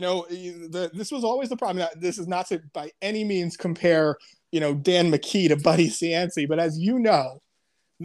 [0.00, 1.86] You know, the, this was always the problem.
[1.94, 4.16] This is not to by any means compare,
[4.50, 7.40] you know, Dan McKee to Buddy Cianci, but as you know,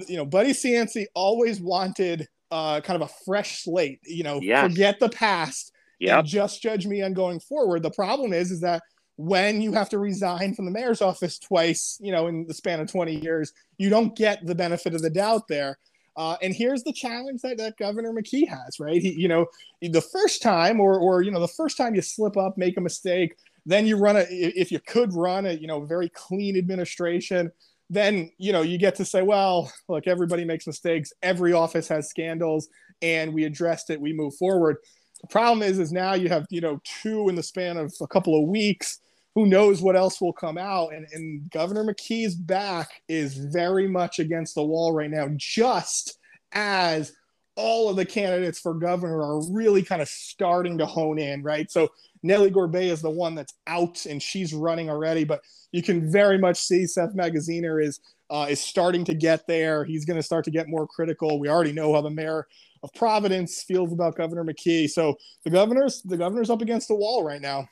[0.09, 3.99] you know, Buddy Cianci always wanted uh, kind of a fresh slate.
[4.03, 4.69] You know, Yes.
[4.69, 6.19] forget the past Yep.
[6.19, 7.81] and just judge me on going forward.
[7.81, 8.83] The problem is, is that
[9.15, 12.81] when you have to resign from the mayor's office twice, you know, in the span
[12.81, 15.77] of 20 years, you don't get the benefit of the doubt there.
[16.17, 19.01] Uh, and here's the challenge that, that Governor McKee has, right?
[19.01, 19.47] He, you know,
[19.81, 22.81] the first time, or, or you know, the first time you slip up, make a
[22.81, 24.25] mistake, then you run a.
[24.29, 27.51] If you could run a, you know, very clean administration,
[27.89, 31.11] then you know you get to say, well, look, everybody makes mistakes.
[31.23, 32.69] Every office has scandals,
[33.01, 33.99] and we addressed it.
[33.99, 34.77] We move forward.
[35.21, 38.07] The problem is, is now you have you know two in the span of a
[38.07, 38.99] couple of weeks.
[39.35, 40.93] Who knows what else will come out?
[40.93, 46.17] And, and Governor McKee's back is very much against the wall right now, just
[46.53, 47.11] as
[47.57, 51.71] all of the candidates for governor are really kind of starting to hone in, right?
[51.71, 51.89] So
[52.23, 56.37] Nellie Gorbea is the one that's out and she's running already, but you can very
[56.37, 57.99] much see Seth Magaziner is
[58.31, 59.85] uh, is starting to get there.
[59.85, 61.39] He's going to start to get more critical.
[61.39, 62.47] We already know how the mayor
[62.81, 64.89] of Providence feels about Governor McKee.
[64.89, 67.67] So the governor's the governor's up against the wall right now.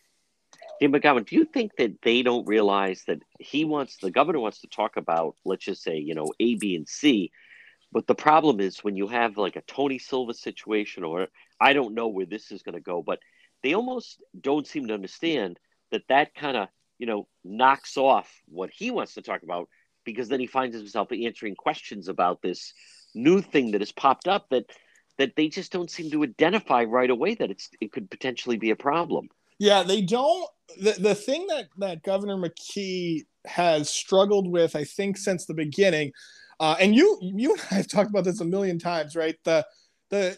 [0.91, 4.67] McGowan, do you think that they don't realize that he wants the governor wants to
[4.67, 7.31] talk about, let's just say, you know, A, B, and C,
[7.91, 11.27] but the problem is when you have like a Tony Silva situation, or
[11.61, 13.19] I don't know where this is going to go, but
[13.61, 15.59] they almost don't seem to understand
[15.91, 19.69] that that kind of you know knocks off what he wants to talk about
[20.05, 22.73] because then he finds himself answering questions about this
[23.15, 24.65] new thing that has popped up that
[25.17, 28.71] that they just don't seem to identify right away that it's it could potentially be
[28.71, 29.29] a problem.
[29.59, 30.49] Yeah, they don't.
[30.80, 36.11] The, the thing that, that Governor McKee has struggled with, I think, since the beginning,
[36.59, 39.36] Uh, and you you and I have talked about this a million times, right?
[39.43, 39.65] The
[40.09, 40.38] the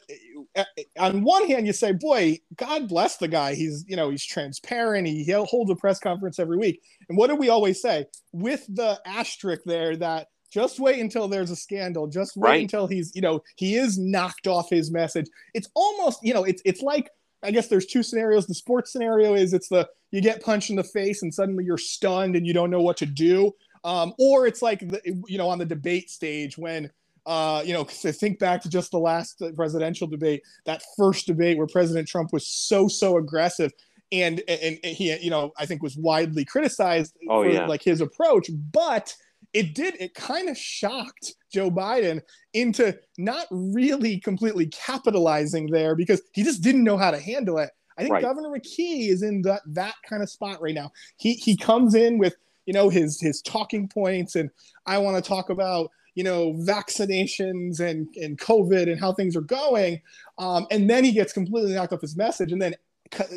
[0.98, 3.54] on one hand you say, boy, God bless the guy.
[3.56, 5.08] He's you know he's transparent.
[5.08, 6.82] He holds a press conference every week.
[7.10, 8.06] And what do we always say?
[8.32, 12.08] With the asterisk there that just wait until there's a scandal.
[12.08, 12.62] Just wait Right.
[12.62, 15.28] until he's, you know, he is knocked off his message.
[15.54, 17.10] It's almost, you know, it's it's like
[17.46, 18.48] I guess there's two scenarios.
[18.48, 21.78] The sports scenario is it's the you get punched in the face and suddenly you're
[21.78, 23.52] stunned and you don't know what to do.
[23.84, 26.90] Um, or it's like the, you know on the debate stage when
[27.26, 31.68] uh, you know think back to just the last presidential debate, that first debate where
[31.68, 33.72] President Trump was so so aggressive
[34.12, 37.66] and and, and he you know I think was widely criticized Oh, for yeah.
[37.68, 39.16] like his approach, but
[39.56, 42.22] it did it kind of shocked Joe Biden
[42.54, 47.70] into not really completely capitalizing there because he just didn't know how to handle it.
[47.98, 48.22] I think Right.
[48.22, 50.92] Governor McKee is in that that kind of spot right now.
[51.16, 52.36] He he comes in with
[52.66, 54.50] you know his his talking points and
[54.86, 59.42] I want to talk about you know vaccinations and and COVID and how things are
[59.42, 60.02] going,
[60.38, 62.52] um, and then he gets completely knocked off his message.
[62.52, 62.76] And then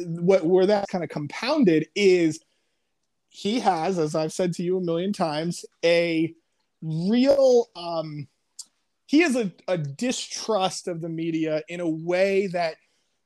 [0.05, 2.41] what where that kind of compounded is
[3.29, 6.35] he has, as I've said to you a million times, a
[6.83, 8.29] real um,
[9.07, 12.77] he has a, a distrust of the media in a way that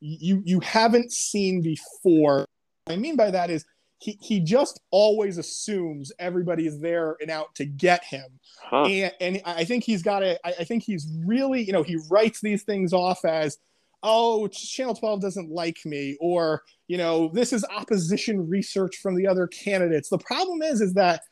[0.00, 2.46] you you haven't seen before.
[2.84, 3.64] What I mean by that is
[3.98, 8.26] he he just always assumes everybody is there and out to get him.
[8.60, 8.84] Huh.
[8.84, 11.98] And and I think he's got a I I think he's really, you know, he
[12.10, 13.58] writes these things off as
[14.02, 19.26] oh, Channel 12 doesn't like me, or, you know, this is opposition research from the
[19.26, 20.08] other candidates.
[20.08, 21.22] The problem is, is that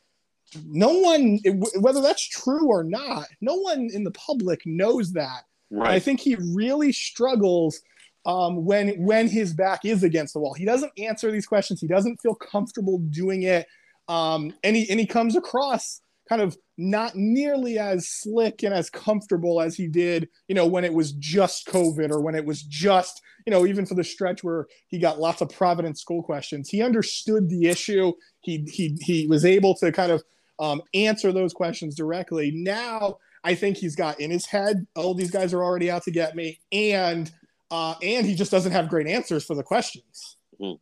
[0.65, 1.39] no one,
[1.79, 5.43] whether that's true or not, no one in the public knows that.
[5.69, 7.81] And I think he really struggles
[8.25, 10.53] um, when when his back is against the wall.
[10.53, 11.81] He doesn't answer these questions.
[11.81, 13.67] He doesn't feel comfortable doing it,
[14.07, 16.01] um, and he and he comes across
[16.31, 20.85] kind of not nearly as slick and as comfortable as he did, you know, when
[20.85, 24.41] it was just COVID or when it was just, you know, even for the stretch
[24.41, 26.69] where he got lots of Providence school questions.
[26.69, 28.13] He understood the issue.
[28.39, 30.23] He he he was able to kind of
[30.57, 32.51] um, answer those questions directly.
[32.55, 36.11] Now I think he's got in his head, oh, these guys are already out to
[36.11, 37.29] get me, and
[37.71, 40.37] uh, and he just doesn't have great answers for the questions.
[40.61, 40.79] Mm.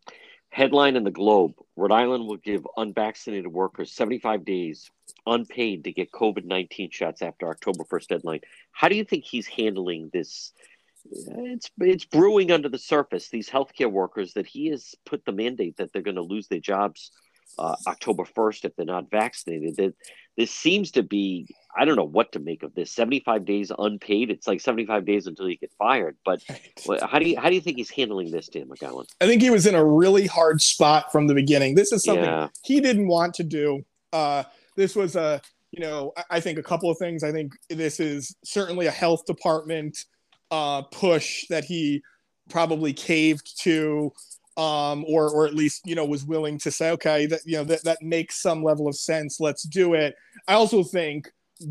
[0.51, 4.91] Headline in the Globe Rhode Island will give unvaccinated workers 75 days
[5.29, 8.41] unpaid to get COVID 19 shots after October 1st deadline.
[8.71, 10.51] How do you think he's handling this?
[11.11, 15.77] It's, it's brewing under the surface, these healthcare workers, that he has put the mandate
[15.77, 17.11] that they're going to lose their jobs
[17.57, 19.77] uh, October 1st if they're not vaccinated.
[19.77, 19.93] That
[20.37, 22.91] this seems to be, I don't know what to make of this.
[22.91, 24.29] 75 days unpaid.
[24.29, 26.17] It's like 75 days until you get fired.
[26.23, 26.41] But
[27.01, 29.05] how do you how do you think he's handling this, Dan McGowan?
[29.19, 31.75] I think he was in a really hard spot from the beginning.
[31.75, 32.49] This is something Yeah.
[32.63, 33.85] he didn't want to do.
[34.13, 34.43] Uh,
[34.79, 37.23] this was a, you know, I- think a couple of things.
[37.23, 39.97] I think this is certainly a health department
[40.51, 42.01] uh, push that he
[42.49, 44.11] probably caved to,
[44.57, 47.63] um, or or at least you know was willing to say, okay, that you know
[47.65, 49.39] that that makes some level of sense.
[49.39, 50.15] Let's do it.
[50.47, 51.29] I also think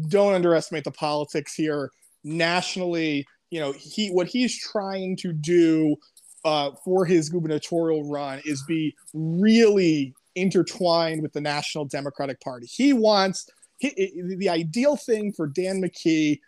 [0.09, 1.90] don't underestimate the politics here
[2.24, 3.26] nationally.
[3.50, 5.96] You know, he what he's trying to do
[6.44, 12.66] uh, for his gubernatorial run is be really intertwined with the National Democratic Party.
[12.66, 13.49] He wants
[13.79, 16.41] he, the ideal thing for Dan McKee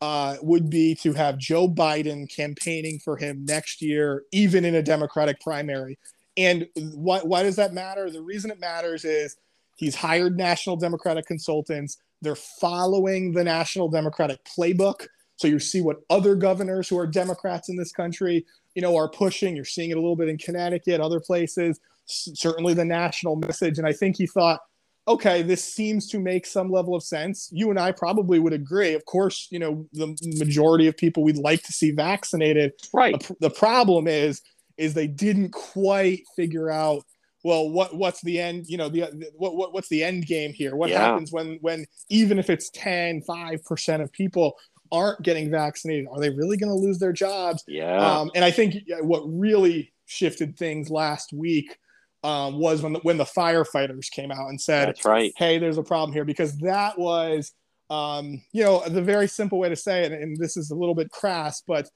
[0.00, 4.82] uh, would be to have Joe Biden campaigning for him next year, even in a
[4.82, 5.98] Democratic primary.
[6.36, 8.10] And why, why does that matter?
[8.10, 9.36] The reason it matters is
[9.76, 11.98] he's hired national Democratic consultants.
[12.22, 15.06] They're following the National Democratic playbook.
[15.36, 19.08] So you see what other governors who are Democrats in this country, you know, are
[19.08, 19.54] pushing.
[19.54, 21.80] You're seeing it a little bit in Connecticut, other places.
[22.08, 23.78] Certainly the national message.
[23.78, 24.60] And I think he thought,
[25.06, 27.48] okay, this seems to make some level of sense.
[27.52, 28.94] You and I probably would agree.
[28.94, 32.72] Of course, you know, the majority of people we'd like to see vaccinated.
[32.92, 33.18] Right.
[33.18, 34.42] The, the problem is,
[34.76, 37.02] is they didn't quite figure out.
[37.44, 38.66] Well, what what's the end?
[38.66, 40.74] You know, the, the what, what what's the end game here?
[40.76, 41.00] What Yeah.
[41.00, 44.56] happens when when even if it's 10, 5 percent of people
[44.90, 46.06] aren't getting vaccinated?
[46.10, 47.62] Are they really going to lose their jobs?
[47.68, 47.96] Yeah.
[47.96, 51.78] Um, and I think what really shifted things last week
[52.24, 55.32] um, was when the, when the firefighters came out and said, That's right.
[55.36, 57.52] "Hey, there's a problem here," because that was,
[57.90, 60.12] um, you know, the very simple way to say it.
[60.12, 61.88] And this is a little bit crass, but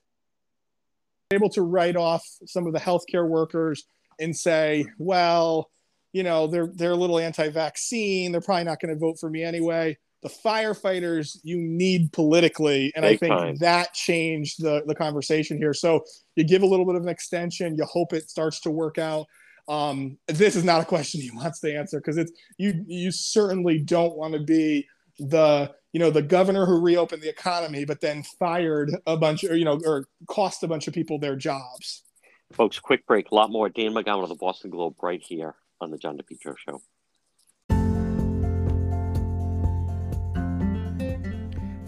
[1.32, 3.84] able to write off some of the healthcare workers
[4.20, 5.70] and say, "Well,
[6.12, 8.30] you know, they're they're a little anti-vaccine.
[8.30, 13.04] They're probably not going to vote for me anyway." The firefighters you need politically, and
[13.04, 13.56] I think time.
[13.56, 15.74] that changed the the conversation here.
[15.74, 16.04] So
[16.36, 17.74] you give a little bit of an extension.
[17.76, 19.26] You hope it starts to work out.
[19.68, 22.84] Um, this is not a question he wants to answer because it's you.
[22.86, 24.86] You certainly don't want to be
[25.18, 29.56] the you know the governor who reopened the economy but then fired a bunch or
[29.56, 32.02] you know or cost a bunch of people their jobs
[32.52, 35.90] folks quick break a lot more dan mcgowan of the boston globe right here on
[35.90, 36.80] the john depetro show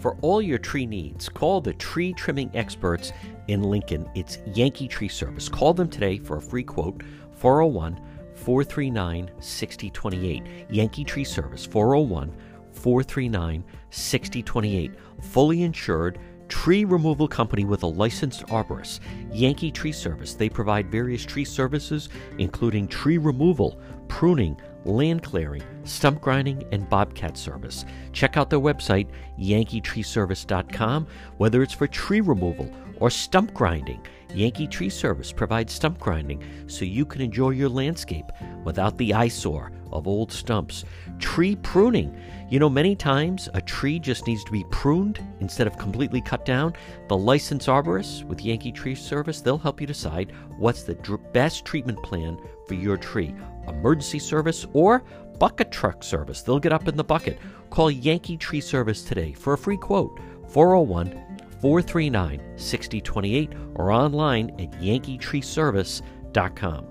[0.05, 3.11] For all your tree needs, call the tree trimming experts
[3.47, 4.07] in Lincoln.
[4.13, 5.49] It's Yankee Tree Service.
[5.49, 7.01] Call them today for a free quote
[7.35, 7.99] 401
[8.35, 10.43] 439 6028.
[10.69, 12.35] Yankee Tree Service 401
[12.71, 14.91] 439 6028.
[15.21, 18.99] Fully insured tree removal company with a licensed arborist.
[19.31, 20.33] Yankee Tree Service.
[20.33, 27.37] They provide various tree services, including tree removal, pruning, land clearing, stump grinding, and bobcat
[27.37, 27.85] service.
[28.13, 29.07] Check out their website,
[29.39, 31.07] yankeetreeservice.com,
[31.37, 34.05] whether it's for tree removal or stump grinding.
[34.35, 38.25] Yankee Tree Service provides stump grinding so you can enjoy your landscape
[38.65, 40.83] without the eyesore of old stumps.
[41.19, 42.19] Tree pruning.
[42.49, 46.45] You know, many times a tree just needs to be pruned instead of completely cut
[46.45, 46.73] down.
[47.07, 51.63] The licensed arborists with Yankee Tree Service, they'll help you decide what's the dr- best
[51.63, 53.33] treatment plan for your tree.
[53.69, 55.03] Emergency service or
[55.39, 56.41] bucket truck service.
[56.41, 57.39] They'll get up in the bucket.
[57.69, 60.19] Call Yankee Tree Service today for a free quote
[60.49, 61.24] 401
[61.61, 66.87] 439 6028 or online at yankeetreeservice.com.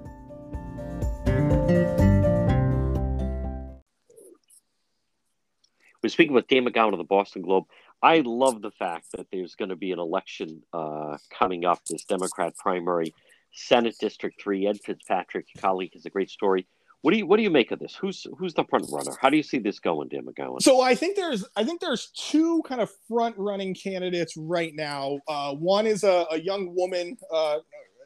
[6.02, 7.64] We're speaking with Dan McGowan of the Boston Globe.
[8.02, 12.04] I love the fact that there's going to be an election uh, coming up, this
[12.04, 13.14] Democrat primary,
[13.54, 14.66] Senate District 3.
[14.66, 16.66] Ed Fitzpatrick, your colleague, has a great story.
[17.04, 17.94] What do you what do you make of this?
[17.94, 19.14] Who's who's the front runner?
[19.20, 20.62] How do you see this going, Dan McGowan?
[20.62, 25.18] So I think there's I think there's two kind of front running candidates right now.
[25.28, 27.58] Uh, one is a, a young woman uh,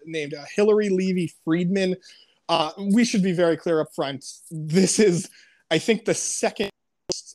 [0.05, 1.95] named uh, Hilary Levey Friedman.
[2.49, 4.25] Uh, we should be very clear up front.
[4.51, 5.31] This is,
[5.71, 6.71] I think, the second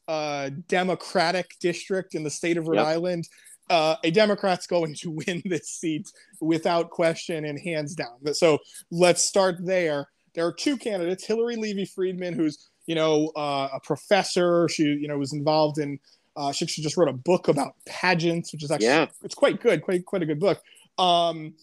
[0.09, 2.87] uh, Democratic district in the state of Rhode yep.
[2.87, 3.29] Island.
[3.69, 6.11] Uh, a Democrat's going to win this seat
[6.41, 8.33] without question and hands down.
[8.33, 8.57] So
[8.91, 13.79] let's start there there are two candidates: Hilary Levey Friedman, who's you know uh, a
[13.79, 14.67] professor.
[14.69, 15.99] She you know was involved in.
[16.35, 19.05] Uh, she, she just wrote a book about pageants, which is actually yeah.
[19.21, 20.61] it's quite good, quite quite a good book.
[20.97, 21.53] Um,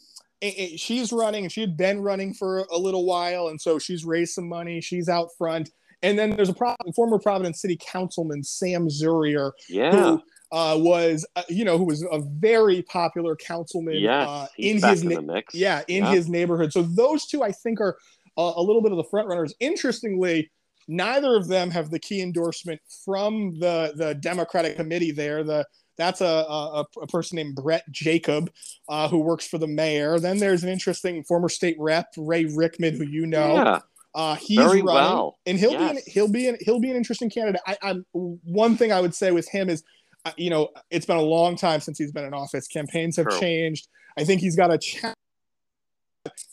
[0.76, 4.34] she's running, and she had been running for a little while, and so she's raised
[4.34, 4.80] some money.
[4.80, 5.70] She's out front,
[6.02, 9.90] and then there's a pro- former Providence City Councilman Sam Zurier, yeah.
[9.90, 14.82] who uh, was uh, you know who was a very popular councilman yes, uh, in
[14.82, 16.10] his na- yeah in yeah.
[16.10, 16.72] his neighborhood.
[16.72, 17.96] So those two I think are
[18.40, 19.54] a, a little bit of the front runners.
[19.60, 20.50] Interestingly,
[20.88, 25.44] neither of them have the key endorsement from the the Democratic committee there.
[25.44, 25.66] The
[25.96, 28.50] that's a, a, a person named Brett Jacob,
[28.88, 30.18] uh, who works for the mayor.
[30.18, 33.54] Then there's an interesting former state rep Ray Rickman, who you know.
[33.56, 33.78] Yeah.
[34.12, 35.38] Uh, he's Very running, well.
[35.46, 35.92] and he'll yes.
[35.92, 37.60] be an, he'll be an, he'll be an interesting candidate.
[37.64, 39.84] I, I'm one thing I would say with him is,
[40.24, 42.66] uh, you know, it's been a long time since he's been in office.
[42.66, 43.38] Campaigns have True.
[43.38, 43.86] changed.
[44.18, 45.14] I think he's got a cha-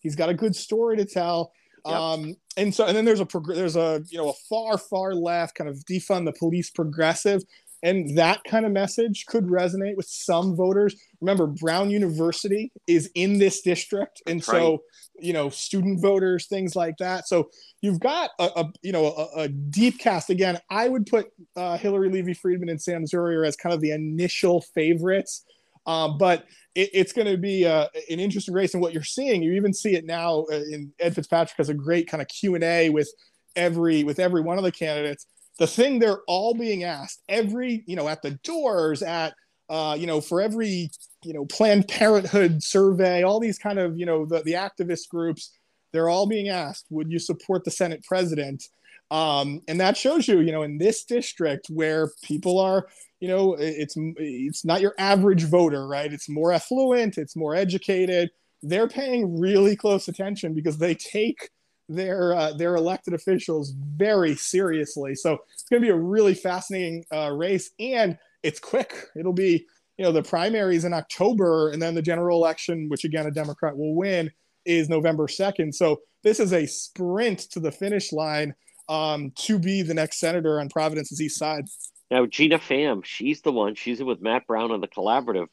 [0.01, 1.51] he's got a good story to tell.
[1.87, 1.95] Yep.
[1.95, 5.13] Um, and so, and then there's a prog- there's a you know a far far
[5.13, 7.43] left kind of defund the police progressive,
[7.83, 10.95] and that kind of message could resonate with some voters.
[11.21, 14.79] Remember, Brown University is in this district, and That's so right.
[15.19, 17.27] you know student voters, things like that.
[17.27, 17.49] So
[17.81, 20.29] you've got a, a you know a, a, deep cast.
[20.29, 23.91] Again, I would put uh, Hilary Levey Friedman and Sam Zurier as kind of the
[23.91, 25.45] initial favorites.
[25.85, 26.45] Um, but
[26.77, 29.73] it, it's going to be uh, an interesting race, and what you're seeing, you even
[29.73, 30.45] see it now.
[30.51, 33.11] Uh, in Ed Fitzpatrick has a great kind of Q and A with
[33.55, 35.25] every with every one of the candidates.
[35.57, 39.33] The thing they're all being asked, every you know, at the doors, at
[39.69, 40.91] uh, you know, for every
[41.23, 45.51] you know Planned Parenthood survey, all these kind of you know the, the activist groups,
[45.91, 48.63] they're all being asked, would you support the Senate president?
[49.09, 52.87] Um, and that shows you, you know, in this district where people are
[53.19, 56.11] you know it's it's not your average voter right?
[56.13, 58.29] It's more affluent it's more educated.
[58.61, 61.49] They're paying really close attention because they take
[61.89, 65.15] their uh, their elected officials very seriously.
[65.15, 68.93] So it's going to be a really fascinating uh, race and it's quick.
[69.15, 69.65] It'll be
[69.97, 73.75] you know the primaries in october and then the general election which again a democrat
[73.75, 74.31] will win
[74.65, 78.53] is november 2nd so this is a sprint to the finish line
[78.89, 81.65] um, to be the next senator on providence's east side
[82.09, 83.75] Now, Gina Pham, she's the one.
[83.75, 85.47] She's with Matt Brown on the collaborative.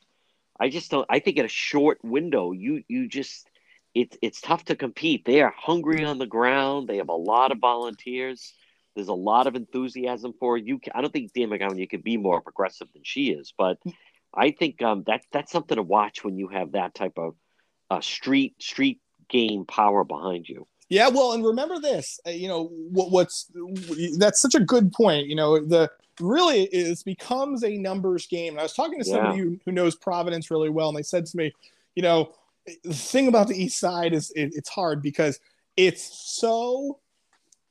[0.58, 1.06] I just don't.
[1.10, 3.48] I think in a short window, you you just
[3.94, 5.24] it's it's tough to compete.
[5.24, 6.88] They are hungry on the ground.
[6.88, 8.54] They have a lot of volunteers.
[8.94, 10.78] There's a lot of enthusiasm for you.
[10.94, 13.78] I don't think Dan McGowan could be more progressive than she is, but
[14.32, 17.34] I think um, that that's something to watch when you have that type of
[17.90, 20.66] uh, street street game power behind you.
[20.88, 23.50] Yeah, well, and remember this, uh, you know, what, what's
[24.18, 25.26] that's such a good point.
[25.26, 28.52] You know, the really is becomes a numbers game.
[28.54, 29.44] And I was talking to somebody Yeah.
[29.44, 31.52] who, who knows Providence really well, and they said to me,
[31.94, 32.32] you know,
[32.84, 35.40] the thing about the East Side is it, it's hard because
[35.76, 36.02] it's
[36.38, 37.00] so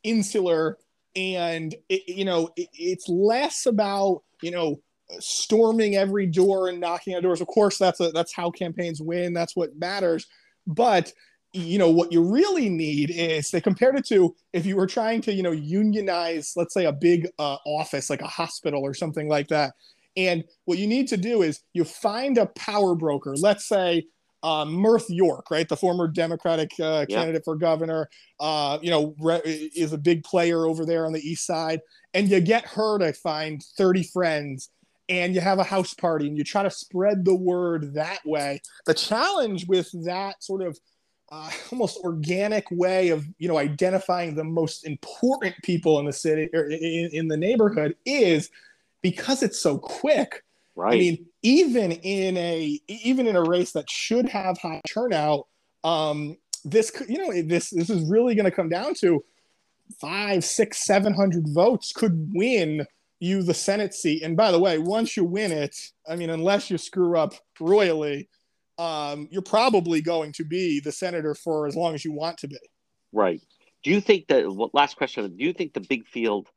[0.03, 0.77] insular
[1.15, 4.79] and it, you know it, it's less about you know
[5.19, 9.33] storming every door and knocking on doors of course that's a, that's how campaigns win
[9.33, 10.27] that's what matters
[10.67, 11.13] but
[11.53, 15.21] you know what you really need is they compared it to if you were trying
[15.21, 19.29] to you know unionize let's say a big uh, office like a hospital or something
[19.29, 19.73] like that
[20.17, 24.03] and what you need to do is you find a power broker let's say
[24.43, 27.19] uh, Myrth York, right, the former Democratic uh, Yeah.
[27.19, 28.09] candidate for governor,
[28.41, 29.39] uh, you know, re-
[29.73, 31.79] is a big player over there on the east side,
[32.13, 34.69] and you get her to find thirty friends,
[35.07, 38.61] and you have a house party, and you try to spread the word that way.
[38.85, 40.77] The challenge with that sort of
[41.33, 46.47] uh, almost organic way of you know identifying the most important people in the city
[46.53, 48.51] or in, in the neighborhood is
[49.01, 50.43] because it's so quick.
[50.75, 50.93] Right.
[50.93, 55.47] I mean, even in a even in a race that should have high turnout,
[55.83, 59.23] um, this could- you know this this is really going to come down to
[59.99, 62.85] five, six, seven hundred votes could win
[63.19, 64.21] you the Senate seat.
[64.21, 65.75] And by the way, once you win it,
[66.07, 68.27] I mean, unless you screw up royally,
[68.77, 72.47] um, you're probably going to be the senator for as long as you want to
[72.47, 72.57] be.
[73.11, 73.41] Right.
[73.83, 75.35] Do you think that last question?
[75.35, 76.47] Do you think the big field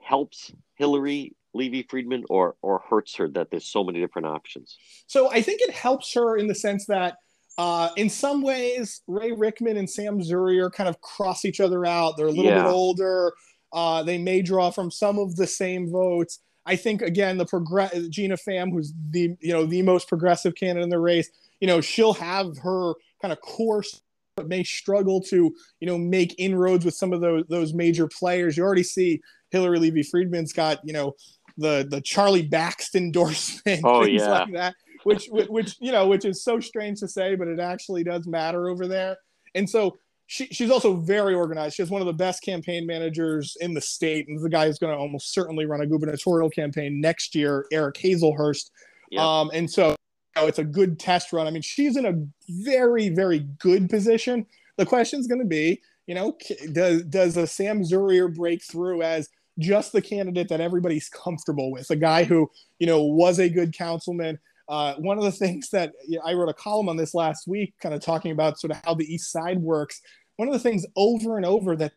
[0.00, 4.76] helps Hilary Levey Friedman or or hurts her that there's so many different options?
[5.06, 7.16] So I think it helps her in the sense that,
[7.58, 12.16] uh, in some ways, Ray Rickman and Sam Zurier kind of cross each other out.
[12.16, 12.62] They're a little Yeah.
[12.64, 13.34] bit older.
[13.72, 16.40] Uh, they may draw from some of the same votes.
[16.64, 20.84] I think again the progress Gina Pham, who's the you know the most progressive candidate
[20.84, 21.28] in the race,
[21.62, 24.02] you know she'll have her kind of course,
[24.36, 28.56] but may struggle to you know make inroads with some of those those major players.
[28.56, 31.14] You already see Hilary Levey Friedman's got you know
[31.56, 34.28] the the Charlie Baxt endorsement, Oh, things yeah.
[34.28, 38.02] like that, which which you know which is so strange to say, but it actually
[38.02, 39.16] does matter over there.
[39.54, 39.96] And so
[40.26, 41.76] she, she's also very organized.
[41.76, 44.80] She has one of the best campaign managers in the state, and the guy who's
[44.80, 48.70] going to almost certainly run a gubernatorial campaign next year, Eric Hazelhurst.
[49.12, 49.22] Yep.
[49.22, 49.94] Um, and so
[50.36, 51.46] know, it's a good test run.
[51.46, 52.14] I mean, she's in a
[52.48, 54.46] very, very good position.
[54.76, 56.36] The question's going to be, you know,
[56.72, 59.28] does does a Sam Zurier break through as
[59.58, 63.76] just the candidate that everybody's comfortable with, a guy who you know was a good
[63.76, 64.38] councilman.
[64.68, 67.46] Uh, one of the things that you know, I wrote a column on this last
[67.46, 70.00] week, kind of talking about sort of how the East Side works.
[70.36, 71.92] One of the things over and over that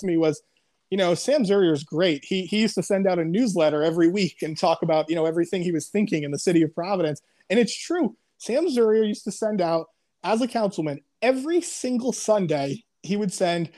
[0.00, 0.42] to me was,
[0.90, 2.24] you know, Sam Zurier is great.
[2.24, 5.26] He he used to send out a newsletter every week and talk about you know
[5.26, 8.16] everything he was thinking in the city of Providence, and it's true.
[8.38, 9.86] Sam Zurier used to send out
[10.24, 12.84] as a councilman every single Sunday.
[13.02, 13.70] He would send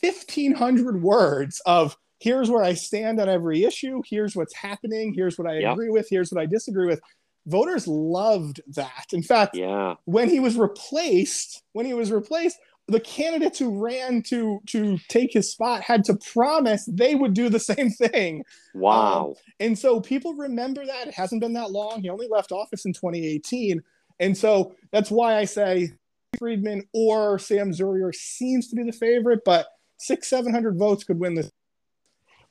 [0.00, 5.48] 1500 words of here's where I stand on every issue, here's what's happening, here's what
[5.48, 5.72] I Yep.
[5.72, 7.00] agree with, here's what I disagree with.
[7.46, 9.06] Voters loved that.
[9.12, 9.96] In fact, Yeah.
[10.04, 12.58] when he was replaced, when he was replaced,
[12.88, 17.48] the candidates who ran to to take his spot had to promise they would do
[17.48, 18.44] the same thing.
[18.74, 19.28] Wow.
[19.28, 21.08] Um, and so people remember that.
[21.08, 22.02] It hasn't been that long.
[22.02, 23.82] He only left office in 2018.
[24.20, 25.92] And so that's why I say
[26.38, 29.66] Friedman or Sam Zurier seems to be the favorite, but
[29.98, 31.50] six, 700 votes could win this.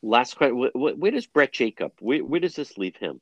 [0.01, 0.57] Last question.
[0.57, 1.91] Wh- wh- Where does Brett Jacob?
[1.99, 3.19] Where, where does this leave him?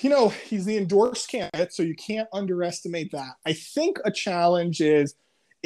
[0.00, 3.34] You know, he's the endorsed candidate, so you can't underestimate that.
[3.44, 5.14] I think a challenge is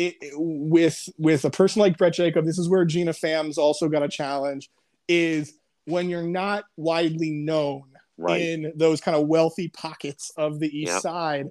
[0.00, 2.44] it, it- with with a person like Brett Jacob.
[2.44, 4.70] This is where Gina Pham's also got a challenge.
[5.08, 5.54] Is
[5.86, 7.84] when you're not widely known
[8.16, 8.40] Right.
[8.42, 11.00] in those kind of wealthy pockets of the East Yep.
[11.02, 11.46] Side.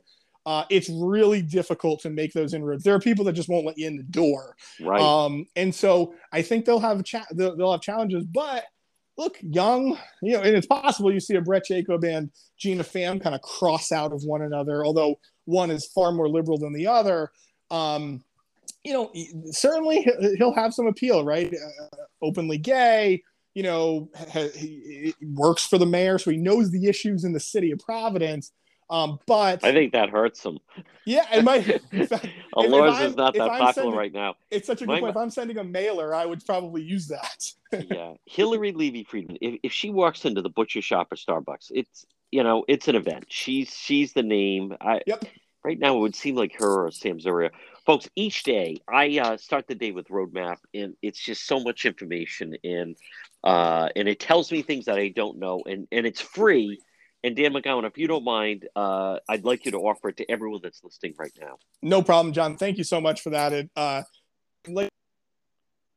[0.46, 2.84] Uh, it's really difficult to make those inroads.
[2.84, 4.56] There are people that just won't let you in the door.
[4.80, 5.02] Right.
[5.02, 8.24] Um, and so I think they'll have cha- they'll, they'll have challenges.
[8.26, 8.66] But
[9.18, 13.22] look, young, you know, and it's possible you see a Brett Jacob and Gina Pham
[13.22, 16.88] kind of cross out of one another, although one is far more liberal than the
[16.88, 17.32] other.
[17.72, 18.24] Um,
[18.84, 19.12] you know,
[19.52, 21.54] certainly he- he'll have some appeal, right?
[21.54, 23.22] Uh, openly gay,
[23.54, 27.40] you know, ha- he, works for the mayor, so he knows the issues in the
[27.40, 28.52] city of Providence.
[28.92, 30.58] Um, but I think that hurts him.
[31.06, 31.68] yeah, it might.
[31.92, 34.34] In fact, A if- if Lawrence I'm- is not that popular sending- right now.
[34.50, 35.12] It's such a good My- point.
[35.12, 37.52] If I'm sending a mailer, I would probably use that.
[37.92, 39.38] yeah, Hilary Levey Friedman.
[39.42, 42.96] If, if she walks into the butcher shop or Starbucks, it's you know it's an
[42.96, 43.26] event.
[43.30, 44.76] She's she's the name.
[44.82, 45.24] I yep.
[45.64, 47.52] right now it would seem like her or Sam Zurier.
[47.90, 51.86] Folks, each day I uh, start the day with roadmap, and it's just so much
[51.86, 52.96] information, and
[53.44, 56.80] uh, and it tells me things that I don't know, and and it's free.
[57.24, 60.32] And Dan McGowan, if you don't mind, uh, I'd like you to offer it to
[60.32, 61.58] everyone that's listening right now.
[61.82, 62.58] No problem, John.
[62.58, 63.54] Thank you so much for that.
[63.54, 64.04] It, uh,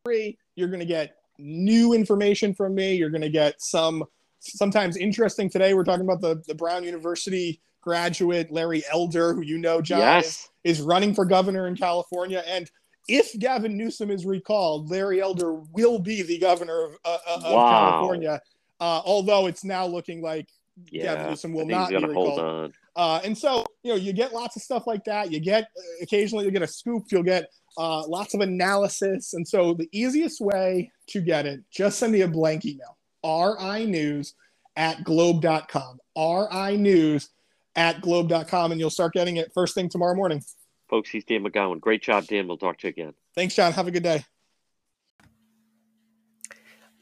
[0.03, 2.95] free, you're going to get new information from me.
[2.95, 4.03] You're going to get some
[4.41, 5.75] sometimes interesting today.
[5.75, 10.49] We're talking about the, the Brown University graduate, Larry Elder, who you know, John, Yes.
[10.65, 12.43] is, is running for governor in California.
[12.47, 12.71] And
[13.09, 17.53] if Gavin Newsom is recalled, Larry Elder will be the governor of, uh, uh, of
[17.53, 17.69] Wow.
[17.69, 18.41] California.
[18.81, 20.49] Uh, although it's now looking like
[20.91, 22.73] Yeah, Gavin Newsom will not be recalled.
[22.95, 25.31] Uh, and so, you know, you get lots of stuff like that.
[25.31, 29.35] You get uh, occasionally you get a scoop, you'll get uh, lots of analysis.
[29.35, 33.87] And so, the easiest way to get it, just send me a blank email ri
[33.87, 34.35] news
[34.77, 35.99] at globe.com.
[36.17, 37.31] ri news
[37.77, 40.43] at globe.com, and you'll start getting it first thing tomorrow morning.
[40.89, 41.81] Folks, he's Dan McGowan.
[41.81, 42.47] Great job, Dan.
[42.47, 43.15] We'll talk to you again.
[43.35, 43.73] Thanks, John.
[43.73, 44.25] Have a good day.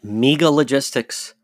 [0.02, 1.34] Mega Logistics.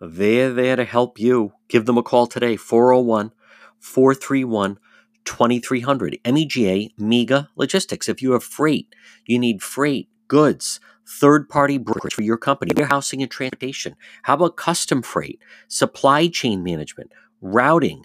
[0.00, 1.52] They're there to help you.
[1.68, 3.32] Give them a call today, 401
[3.78, 4.78] 431
[5.24, 6.18] 2300.
[6.24, 8.08] MEGA, Mega Logistics.
[8.08, 8.94] If you have freight,
[9.26, 13.96] you need freight, goods, third party brokerage for your company, warehousing and transportation.
[14.22, 18.04] How about custom freight, supply chain management, routing,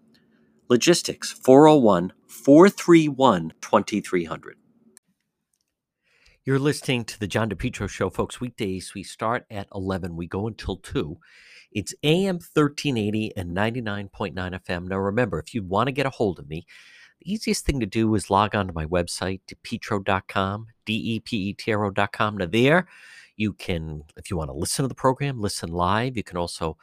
[0.71, 4.55] Logistics, 401 431 2300.
[6.45, 8.39] You're listening to the John DePetro Show, folks.
[8.39, 11.17] Weekdays, we start at 11, we go until 2.
[11.73, 14.87] It's AM 1380 and 99.9 FM.
[14.87, 16.65] Now, remember, if you want to get a hold of me,
[17.19, 21.49] the easiest thing to do is log on to my website, depetro.com, D E P
[21.49, 22.37] E T R O.com.
[22.37, 22.87] Now, there
[23.35, 26.15] you can, if you want to listen to the program, listen live.
[26.15, 26.77] You can also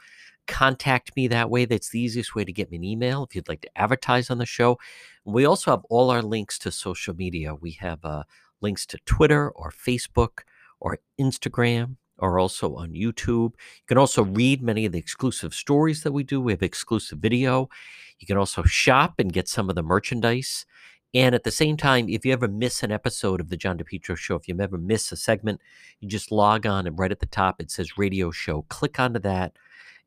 [0.49, 1.63] contact me that way.
[1.65, 4.39] That's the easiest way to get me an email if you'd like to advertise on
[4.39, 4.77] the show.
[5.23, 7.53] We also have all our links to social media.
[7.53, 8.23] We have uh,
[8.59, 10.39] links to Twitter or Facebook
[10.79, 13.53] or Instagram or also on YouTube.
[13.53, 16.41] You can also read many of the exclusive stories that we do.
[16.41, 17.69] We have exclusive video.
[18.17, 20.65] You can also shop and get some of the merchandise.
[21.13, 24.15] And at the same time, if you ever miss an episode of the John DePetro
[24.15, 25.59] Show, if you ever miss a segment,
[25.99, 28.63] you just log on and right at the top it says radio show.
[28.69, 29.53] Click onto that.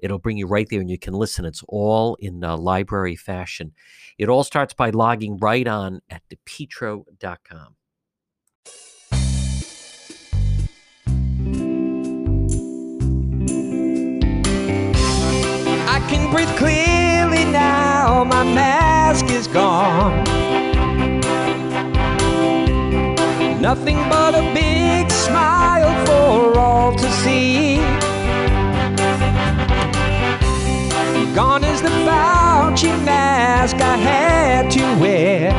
[0.03, 1.44] It'll bring you right there and you can listen.
[1.44, 3.72] It's all in uh, library fashion.
[4.18, 7.76] It all starts by logging right on at depetro.com.
[15.88, 20.24] I can breathe clearly now, my mask is gone.
[23.61, 28.01] Nothing but a big smile for all to see.
[31.35, 35.53] Gone is the Fauci mask I had to wear.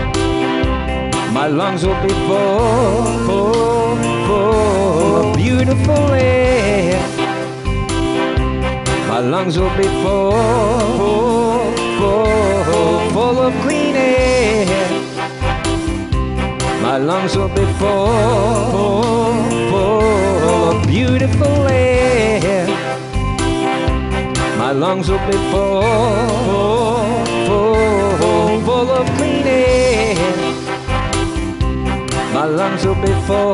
[1.32, 3.98] My lungs will be full, full,
[4.28, 7.02] full of beautiful air.
[9.08, 10.32] My lungs will be full,
[10.98, 12.54] full, full
[13.14, 14.66] full of clean air.
[16.82, 18.08] My lungs will be full,
[18.72, 19.34] full,
[19.72, 22.73] full of beautiful air.
[24.74, 25.84] My lungs will be full,
[27.46, 30.16] full, full of clean air.
[32.34, 33.54] My lungs will be full,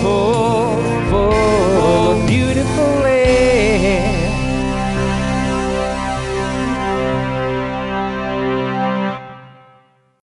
[0.00, 0.80] full,
[1.10, 3.05] full of beautiful